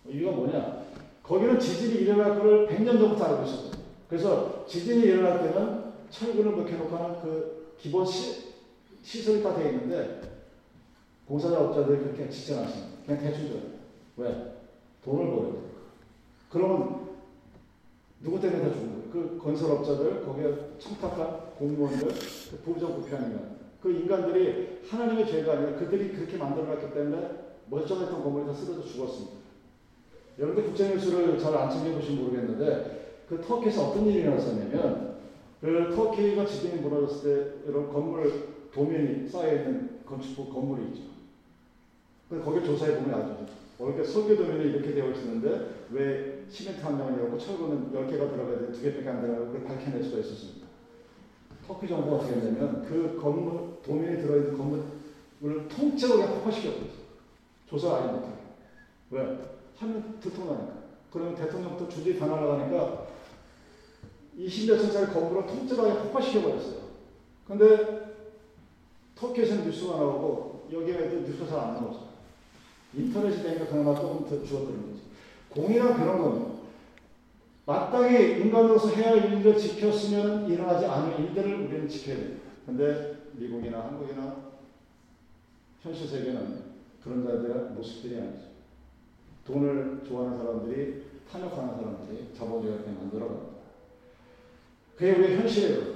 이유가 0.07 0.31
뭐냐? 0.31 0.85
거기는 1.27 1.59
지진이 1.59 2.01
일어날 2.01 2.38
거를 2.38 2.67
100년 2.67 2.99
전부터 2.99 3.25
알고 3.25 3.43
있었거든요. 3.45 3.83
그래서 4.07 4.65
지진이 4.67 5.01
일어날 5.01 5.41
때는 5.41 5.85
철근을 6.09 6.55
하는 6.55 7.21
그 7.21 7.75
기본 7.79 8.05
시, 8.05 8.53
시설이 9.01 9.41
다 9.41 9.55
되어 9.55 9.71
있는데 9.71 10.21
공사자업자들이 11.27 11.99
그렇게 11.99 12.29
짓지 12.29 12.53
않습니다. 12.53 12.88
그냥 13.05 13.21
대충 13.21 13.47
줘요. 13.49 13.61
왜? 14.17 14.55
돈을 15.03 15.25
벌어야 15.31 15.51
돼. 15.51 15.59
그러면 16.51 17.05
누구 18.21 18.39
때문에 18.39 18.63
다 18.63 18.71
죽는 18.71 18.89
거예요? 18.89 19.11
그 19.11 19.39
건설업자들, 19.43 20.25
거기에 20.25 20.77
청탁한 20.79 21.55
공무원들, 21.57 22.07
그 22.07 22.57
부정부패하는 22.63 23.55
그 23.81 23.91
인간들이 23.91 24.79
하나님의 24.88 25.27
죄가 25.27 25.53
아니라 25.53 25.75
그들이 25.75 26.09
그렇게 26.11 26.38
만들어놨기 26.38 26.93
때문에 26.93 27.29
멀쩡했던 27.69 28.23
건물이 28.23 28.45
다 28.45 28.53
쓰러져 28.53 28.83
죽었습니다. 28.83 29.44
여러분들 30.38 30.65
국제뉴스를 30.65 31.39
잘 31.39 31.56
안 31.56 31.69
챙겨보시면 31.69 32.24
모르겠는데 32.24 33.24
그 33.30 33.41
터키에서 33.41 33.89
어떤 33.89 34.06
일이 34.06 34.19
일어났었냐면 34.19 35.15
그 35.62 35.93
터키가 35.95 36.45
지진이 36.45 36.82
무너졌을 36.82 37.63
때 37.63 37.69
이런 37.69 37.91
건물 37.91 38.50
도면이 38.74 39.28
쌓여있는 39.30 40.02
건축 40.06 40.54
건물이 40.54 40.89
있죠. 40.89 41.04
근데 42.30 42.43
거기 42.43 42.63
조사해 42.63 42.95
보면 42.98 43.13
알죠. 43.13 43.45
이렇게 43.80 44.04
설계 44.04 44.36
도면이 44.36 44.65
이렇게 44.71 44.93
되어 44.93 45.12
있었는데 45.12 45.88
왜 45.91 46.43
시멘트 46.50 46.82
한 46.84 46.98
명이라고 46.98 47.38
철거는 47.38 47.91
10개가 47.91 48.32
들어가야 48.32 48.60
돼, 48.60 48.71
2개밖에 48.71 49.08
안 49.08 49.21
들어가고 49.21 49.48
그걸 49.48 49.63
밝혀낼 49.63 50.04
수가 50.04 50.19
있었습니다. 50.19 50.67
터키 51.65 51.88
정부가 51.88 52.17
어떻게 52.17 52.34
했냐면 52.36 52.86
그 52.88 53.19
건물, 53.21 53.82
도면이 53.84 54.21
들어있는 54.21 54.58
건물을 54.58 55.67
통째로 55.67 56.17
폭파시켰어요. 56.28 57.06
조사 57.67 57.95
아예 57.95 58.12
못하게. 58.12 58.36
왜? 59.12 59.54
하면 59.77 60.19
들통나니까. 60.19 60.73
그러면 61.11 61.35
대통령부터 61.35 61.89
주지 61.89 62.19
다 62.19 62.27
날아가니까 62.27 63.07
20몇 64.38 64.79
층짜리 64.81 65.13
건물을 65.13 65.47
통째로 65.47 66.03
폭파시켜버렸어요. 66.03 66.85
근데 67.47 68.15
터키에서는 69.15 69.65
뉴스가 69.65 69.97
나오고 69.97 70.69
여기에도 70.73 71.21
뉴스가 71.21 71.47
잘 71.47 71.59
안 71.59 71.73
나오죠. 71.75 72.09
인터넷이 72.93 73.43
되니까 73.43 73.67
그나마 73.67 73.95
조금 73.95 74.27
더 74.27 74.43
줄어드는 74.45 74.81
거죠. 74.81 74.99
공이란 75.49 75.95
그런 75.95 76.21
겁니다. 76.21 76.55
마땅히 77.65 78.41
인간으로서 78.41 78.89
해야 78.89 79.11
할 79.11 79.39
일을 79.39 79.57
지켰으면 79.57 80.49
일어나지 80.49 80.85
않을 80.85 81.19
일들을 81.19 81.65
우리는 81.65 81.88
지켜야 81.88 82.17
됩니다. 82.17 82.41
근데 82.65 83.15
미국이나 83.33 83.79
한국이나 83.85 84.35
현실 85.81 86.07
세계는 86.07 86.63
그런 87.03 87.23
자들의 87.23 87.71
모습들이 87.71 88.17
아니죠. 88.17 88.54
돈을 89.45 90.03
좋아하는 90.08 90.38
사람들이 90.38 91.03
탐욕하는 91.31 91.75
사람들이 91.75 92.29
자본주의를 92.36 92.86
만들어갑니다. 92.86 93.55
그게 94.95 95.12
우리 95.12 95.36
현실이에요. 95.36 95.95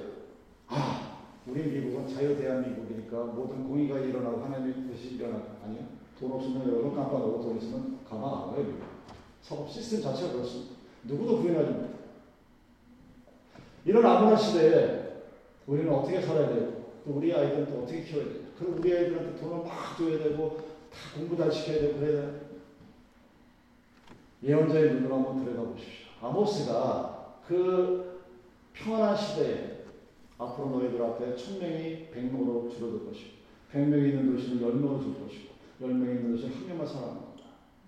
아, 0.68 1.18
우리 1.46 1.62
미국은 1.64 2.06
자유 2.08 2.36
대한민국이니까 2.36 3.24
모든 3.24 3.64
공의가 3.66 3.98
일어나고 3.98 4.44
하나님의 4.44 4.74
뜻이 4.88 5.16
일어나고 5.16 5.44
아니요. 5.64 5.80
돈 6.18 6.32
없으면 6.32 6.68
여러분 6.68 6.94
깜빡하고 6.94 7.40
돈 7.42 7.56
있으면 7.58 7.98
가만 8.08 8.50
안. 8.50 8.56
미국. 8.56 8.80
사업 9.42 9.68
시스템 9.70 10.02
자체가 10.02 10.32
그렇습니다. 10.32 10.74
누구도 11.04 11.40
구현하지 11.40 11.70
못해요. 11.72 11.90
이런 13.86 14.04
아무나 14.04 14.36
시대에 14.36 15.22
우리는 15.66 15.90
어떻게 15.92 16.20
살아야 16.20 16.50
되고 16.50 16.90
또 17.04 17.12
우리 17.12 17.32
아이들은 17.34 17.66
또 17.70 17.82
어떻게 17.82 18.02
키워야 18.02 18.24
되고 18.26 18.40
그리고 18.58 18.74
우리 18.78 18.92
아이들한테 18.94 19.40
돈을 19.40 19.64
막 19.64 19.96
줘야 19.96 20.18
되고 20.18 20.58
다 20.90 21.18
공부 21.18 21.36
잘 21.36 21.50
시켜야 21.50 21.80
되고 21.80 21.98
그래야 21.98 22.20
되고 22.20 22.49
예언자의 24.42 24.94
눈으로 24.94 25.16
한번 25.16 25.44
들여다보십시오. 25.44 26.08
아모스가 26.22 27.36
그 27.46 28.20
평안한 28.72 29.16
시대에 29.16 29.84
앞으로 30.38 30.70
너희들 30.70 31.02
앞에 31.02 31.36
천명이 31.36 32.10
백명으로 32.10 32.70
줄어들 32.70 33.06
것이고 33.06 33.30
백명이 33.70 34.08
있는 34.08 34.34
도시는 34.34 34.62
열명으로 34.62 35.00
줄 35.02 35.20
것이고 35.20 35.50
열명이 35.80 36.12
있는 36.12 36.30
도시는 36.32 36.56
한 36.56 36.66
명만 36.66 36.86
살아남는다. 36.86 37.44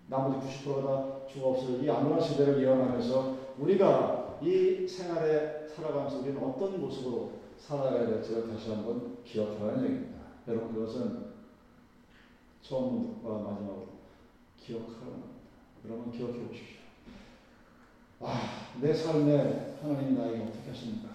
나머지 0.09 0.47
90%가 0.65 1.27
죽어 1.27 1.51
없어질 1.51 1.85
이 1.85 1.91
암울한 1.91 2.21
시대를 2.21 2.63
예언하면서 2.63 3.37
우리가 3.59 4.39
이 4.43 4.87
생활에 4.87 5.67
살아가면서 5.69 6.19
우리는 6.19 6.43
어떤 6.43 6.81
모습으로 6.81 7.33
살아가야 7.57 8.07
될지를 8.07 8.49
다시 8.49 8.71
한번 8.71 9.17
기억하라는 9.25 9.85
얘기입니다. 9.85 10.19
여러분 10.49 10.75
그것은 10.75 11.33
처음과 12.61 13.29
마지막으로 13.29 13.87
기억하라는. 14.59 15.42
여러분 15.85 16.13
기억해 16.13 16.39
보십시오. 16.47 16.83
와, 18.21 18.35
내 18.81 18.95
삶에 18.95 19.77
하나님이 19.83 20.17
나에게 20.17 20.45
어떻게 20.45 20.71
하십니까? 20.71 21.09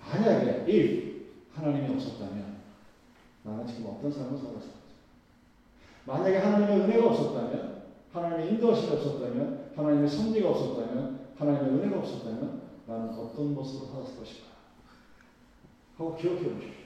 만약에 0.00 0.64
if 0.68 1.26
하나님이 1.54 1.94
없었다면 1.94 2.56
나는 3.42 3.66
지금 3.66 3.86
어떤 3.86 4.12
삶을 4.12 4.38
살았을까? 4.38 4.84
만약에 6.06 6.36
하나님의 6.38 6.80
은혜가 6.80 7.08
없었다면 7.08 7.84
하나님의 8.12 8.52
인도하심이 8.52 8.92
없었다면 8.92 9.72
하나님의 9.74 10.08
섭리가 10.08 10.50
없었다면 10.50 11.28
하나님의 11.38 11.72
은혜가 11.72 11.98
없었다면 12.00 12.62
나는 12.86 13.08
어떤 13.10 13.54
모습으로 13.54 13.90
살았을 13.90 14.18
것인가? 14.18 14.48
하고 15.96 16.16
기억해 16.16 16.42
보십시오. 16.42 16.84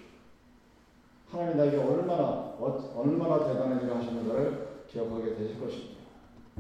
하나님 1.31 1.57
나에게 1.57 1.77
얼마나 1.77 2.23
어, 2.23 2.95
얼마나 2.97 3.47
대단한 3.47 3.83
일을 3.83 3.97
하셨는가를 3.97 4.85
기억하게 4.89 5.35
되실 5.35 5.61
것입니다. 5.61 5.98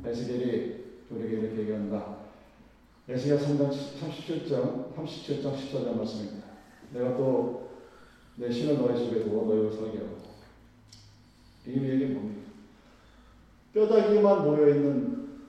에스겔이 0.04 0.74
우리에게 1.10 1.36
이렇게 1.38 1.60
얘기한다. 1.62 2.18
에스겔 3.08 3.38
3장 3.38 3.70
37장 3.70 4.94
37장 4.94 5.54
14절 5.54 5.96
말씀입니다. 5.96 6.46
내가 6.92 7.16
또 7.16 7.68
내 8.38 8.50
신을 8.52 8.78
너희 8.78 8.96
속에 8.96 9.24
두어 9.24 9.44
너희를 9.46 9.72
살게 9.72 9.98
하고 9.98 10.16
이 11.66 11.70
얘기 11.72 12.04
뭡니까? 12.06 12.40
뼈다귀만 13.74 14.44
모여 14.44 14.68
있는 14.68 15.40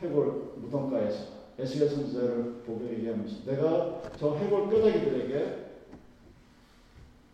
해골 0.00 0.52
무덤가에서 0.58 1.34
에스겔 1.58 1.88
선지자를 1.88 2.62
보고 2.64 2.88
얘기하면서 2.88 3.44
내가 3.50 4.02
저 4.16 4.36
해골 4.36 4.70
뼈다귀들에게 4.70 5.64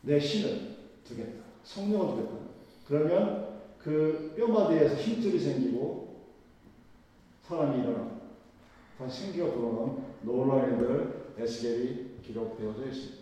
내 0.02 0.18
신을 0.18 0.76
두겠다. 1.04 1.44
성령을 1.62 2.16
두겠다. 2.16 2.34
그러면 2.88 3.60
그 3.78 4.34
뼈마디에서 4.36 4.94
힘줄이 4.94 5.38
생기고 5.38 6.09
사람이 7.50 7.82
일어나 7.82 8.08
다시 8.96 9.22
생기가 9.24 9.50
돌아오는 9.50 10.04
놀라운 10.22 10.70
일들을 10.70 11.34
에스겔이 11.36 12.20
기록되어져 12.22 12.86
있습니다. 12.86 13.20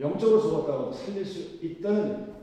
영적으로 0.00 0.40
죽었다고 0.40 0.92
살릴 0.92 1.24
수 1.24 1.64
있다는. 1.64 2.34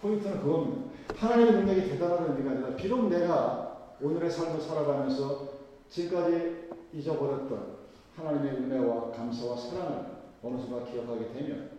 포인트는 0.00 0.40
그겁니다. 0.40 0.90
하나님의 1.16 1.52
능력이 1.52 1.90
대단한 1.90 2.30
의미가 2.30 2.50
아니라 2.50 2.76
비록 2.76 3.08
내가 3.08 3.96
오늘의 4.00 4.30
삶을 4.30 4.60
살아가면서 4.60 5.48
지금까지 5.90 6.68
잊어버렸던 6.94 7.76
하나님의 8.16 8.52
은혜와 8.52 9.10
감사와 9.10 9.56
사랑을 9.56 10.06
어느 10.42 10.58
순간 10.58 10.90
기억하게 10.90 11.32
되면 11.32 11.70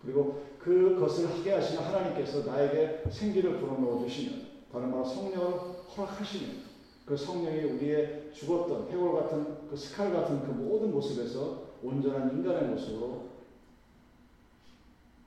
그리고 0.00 0.42
그것을 0.60 1.28
하게 1.28 1.52
하시는 1.52 1.82
하나님께서 1.82 2.50
나에게 2.50 3.02
생기를 3.10 3.58
불어넣어 3.58 4.06
주시면 4.06 4.46
다른 4.72 4.90
말로 4.90 5.04
성령을 5.04 5.75
허락하시면 5.94 6.66
그 7.06 7.16
성령이 7.16 7.62
우리의 7.64 8.32
죽었던 8.34 8.88
해골 8.90 9.12
같은 9.14 9.68
그 9.68 9.76
스칼 9.76 10.12
같은 10.12 10.40
그 10.40 10.50
모든 10.50 10.90
모습에서 10.90 11.66
온전한 11.82 12.36
인간의 12.36 12.70
모습으로 12.70 13.26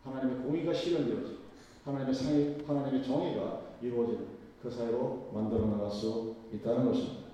하나님의 0.04 0.44
공의가 0.44 0.74
실현되어지고 0.74 1.40
하나님의 1.86 2.14
상이 2.14 2.58
하나님의 2.68 3.04
정의가 3.04 3.62
이루어지는 3.82 4.28
그 4.62 4.70
사이로 4.70 5.32
만들어 5.34 5.66
나갈 5.68 5.90
수 5.90 6.36
있다는 6.54 6.86
것입니다. 6.86 7.30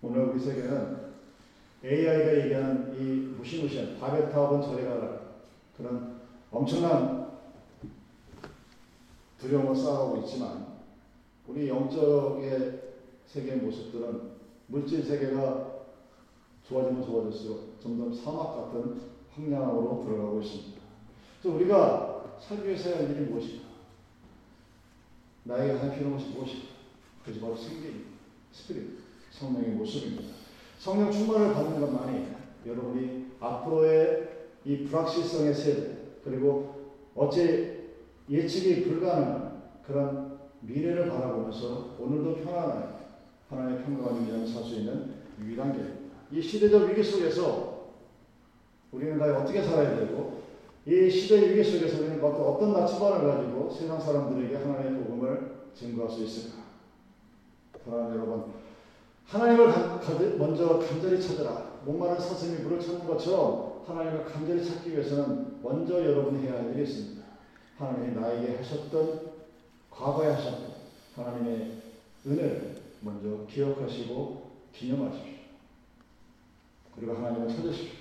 오늘 0.00 0.26
우리 0.26 0.38
세계는 0.38 1.08
AI가 1.84 2.44
얘기하는 2.44 2.94
이 2.96 3.36
무시무시한 3.36 3.98
바벨탑은 3.98 4.62
저리 4.62 4.84
가라 4.84 5.20
그런 5.76 6.20
엄청난 6.50 7.28
두려움을 9.38 9.74
쌓아오고 9.74 10.22
있지만 10.22 10.67
우리 11.48 11.68
영적의 11.68 12.80
세계의 13.26 13.58
모습들은 13.58 14.38
물질 14.66 15.02
세계가 15.02 15.78
좋아지면 16.68 17.02
좋아질수록 17.02 17.80
점점 17.80 18.12
사막 18.12 18.54
같은 18.54 19.00
황량함으로 19.34 20.04
들어가고 20.04 20.42
있습니다. 20.42 20.80
그래서 21.40 21.56
우리가 21.56 22.36
살기 22.38 22.68
위해서 22.68 22.90
해야 22.90 22.98
할 22.98 23.10
일이 23.10 23.24
무엇인가? 23.30 23.64
나에게 25.44 25.78
할 25.78 25.94
필요한 25.94 26.18
무엇인가? 26.18 26.68
그것이 27.24 27.40
바로 27.40 27.56
생기, 27.56 28.04
스피릿, 28.52 28.98
성령의 29.30 29.70
모습입니다. 29.70 30.34
성령 30.78 31.10
충만을 31.10 31.54
받는 31.54 31.80
것만이 31.80 32.26
여러분이 32.66 33.26
앞으로의 33.40 34.28
이 34.64 34.84
불확실성의 34.84 35.54
세대, 35.54 35.96
그리고 36.22 36.92
어째 37.14 37.78
예측이 38.28 38.84
불가능한 38.84 39.62
그런 39.86 40.27
미래를 40.60 41.08
바라보면서 41.08 41.96
오늘도 41.98 42.36
편안하게 42.42 42.86
하나님의 43.48 43.84
평강한 43.84 44.22
인생을 44.22 44.46
살수 44.46 44.74
있는 44.74 45.14
유일한 45.40 45.72
길입니다. 45.72 46.16
이 46.30 46.42
시대적 46.42 46.90
위기 46.90 47.02
속에서 47.02 47.88
우리는 48.92 49.18
과연 49.18 49.36
어떻게 49.36 49.62
살아야 49.62 49.96
되고 49.96 50.42
이 50.86 51.10
시대의 51.10 51.50
위기 51.50 51.64
속에서 51.64 51.98
우리는 51.98 52.22
어떤 52.22 52.72
나침반을 52.72 53.26
가지고 53.26 53.70
세상 53.70 54.00
사람들에게 54.00 54.56
하나님의 54.56 55.04
복음을 55.04 55.58
증거할 55.74 56.10
수 56.10 56.24
있을까? 56.24 56.62
사랑하는 57.84 58.16
여러분, 58.16 58.44
하나님을 59.26 60.38
먼저 60.38 60.78
간절히 60.78 61.20
찾으라. 61.20 61.78
목마른 61.84 62.18
사슴이 62.18 62.62
물을 62.62 62.80
찾는 62.80 63.06
것처럼 63.06 63.82
하나님을 63.86 64.24
간절히 64.24 64.64
찾기 64.64 64.92
위해서는 64.92 65.62
먼저 65.62 66.04
여러분이 66.04 66.46
해야 66.46 66.54
할 66.54 66.70
일이 66.72 66.82
있습니다. 66.82 67.22
하나님이 67.78 68.20
나에게 68.20 68.56
하셨던 68.56 69.27
과거에 69.98 70.28
하셨던 70.28 70.68
하나님의 71.16 71.72
은혜를 72.24 72.76
먼저 73.00 73.44
기억하시고 73.46 74.48
기념하십시오. 74.72 75.34
그리고 76.94 77.14
하나님을 77.14 77.48
찾으십시오. 77.48 77.98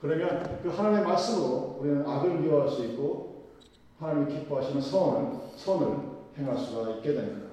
그러면 0.00 0.60
그 0.62 0.68
하나님의 0.68 1.04
말씀으로 1.04 1.78
우리는 1.80 2.06
악을 2.06 2.40
미워할 2.40 2.68
수 2.68 2.84
있고 2.84 3.48
하나님이 3.98 4.40
기뻐하시는 4.40 4.80
선을, 4.80 5.38
선을 5.56 5.96
행할 6.36 6.56
수가 6.56 6.90
있게 6.96 7.14
됩니다. 7.14 7.48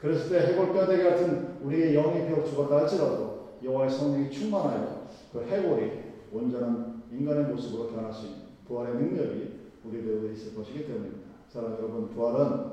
그랬을 0.00 0.30
때 0.30 0.52
해골 0.52 0.72
뼈대기 0.72 1.02
같은 1.02 1.58
우리의 1.62 1.92
비록 2.26 2.46
죽었다 2.46 2.78
할지라도 2.78 3.58
여호와의 3.62 3.90
성령이 3.90 4.30
충만하여 4.30 5.06
그 5.32 5.44
해골이 5.44 6.02
온전한 6.32 7.02
인간의 7.10 7.44
모습으로 7.52 7.88
변할 7.88 8.12
수 8.12 8.26
있는 8.26 8.42
부활의 8.66 8.94
능력이 8.94 9.60
우리들에 9.84 10.32
있을 10.32 10.54
것이기 10.54 10.86
때문입니다. 10.86 11.30
사랑 11.48 11.72
여러분, 11.72 12.08
부활은 12.08 12.71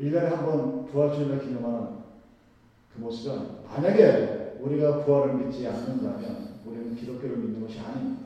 1년에 0.00 0.24
한 0.24 0.44
번 0.44 0.86
부활주일을 0.86 1.40
기념하는 1.40 1.98
그 2.92 3.00
아닙니다. 3.00 3.58
만약에 3.66 4.56
우리가 4.60 5.04
부활을 5.04 5.34
믿지 5.34 5.66
않는다면 5.66 6.60
우리는 6.64 6.94
기독교를 6.96 7.36
믿는 7.36 7.60
것이 7.60 7.78
아닙니다. 7.80 8.24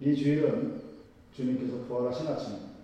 이 0.00 0.14
주일은 0.14 0.82
주님께서 1.32 1.86
부활하신 1.86 2.26
아침입니다. 2.28 2.74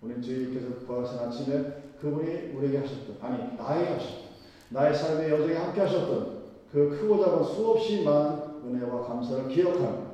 우리는 0.00 0.22
주님께서 0.22 0.86
부활하신 0.86 1.18
아침에 1.18 1.82
그분이 2.00 2.52
우리에게 2.54 2.78
하셨던, 2.78 3.16
아니, 3.20 3.56
나에게 3.56 3.92
하셨던, 3.92 4.28
나의 4.70 4.94
삶의 4.94 5.30
여정에 5.30 5.54
함께 5.54 5.80
하셨던 5.80 6.38
그 6.72 6.90
크고 6.90 7.24
작은 7.24 7.44
수없이 7.44 8.04
많은 8.04 8.38
은혜와 8.64 9.06
감사를 9.06 9.48
기억하며 9.48 10.08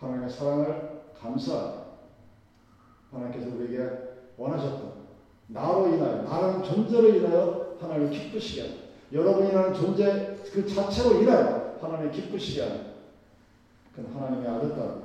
하나님의 0.00 0.30
사랑을 0.30 1.02
감사 1.18 1.84
하나님께서 3.12 3.54
우리에게 3.54 3.90
원하셨던 4.36 4.93
나로 5.48 5.88
인하여, 5.88 6.22
나라는 6.22 6.62
존재로 6.62 7.08
인하여 7.14 7.76
하나님을 7.80 8.10
기쁘시게 8.10 8.62
하는 8.62 8.76
여러분이라는 9.12 9.74
존재 9.74 10.36
그 10.52 10.66
자체로 10.66 11.20
인하여 11.22 11.78
하나님을 11.80 12.12
기쁘시게 12.12 12.62
하는 12.62 12.94
그 13.94 14.10
하나님의 14.14 14.48
아들, 14.48 14.74
딸, 14.74 15.02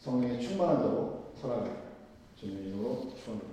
성령의 0.00 0.40
충만한 0.40 0.78
자로 0.78 1.32
살아가요. 1.40 1.82
주님의 2.36 2.68
이름으로 2.68 3.10
축원합니다. 3.16 3.51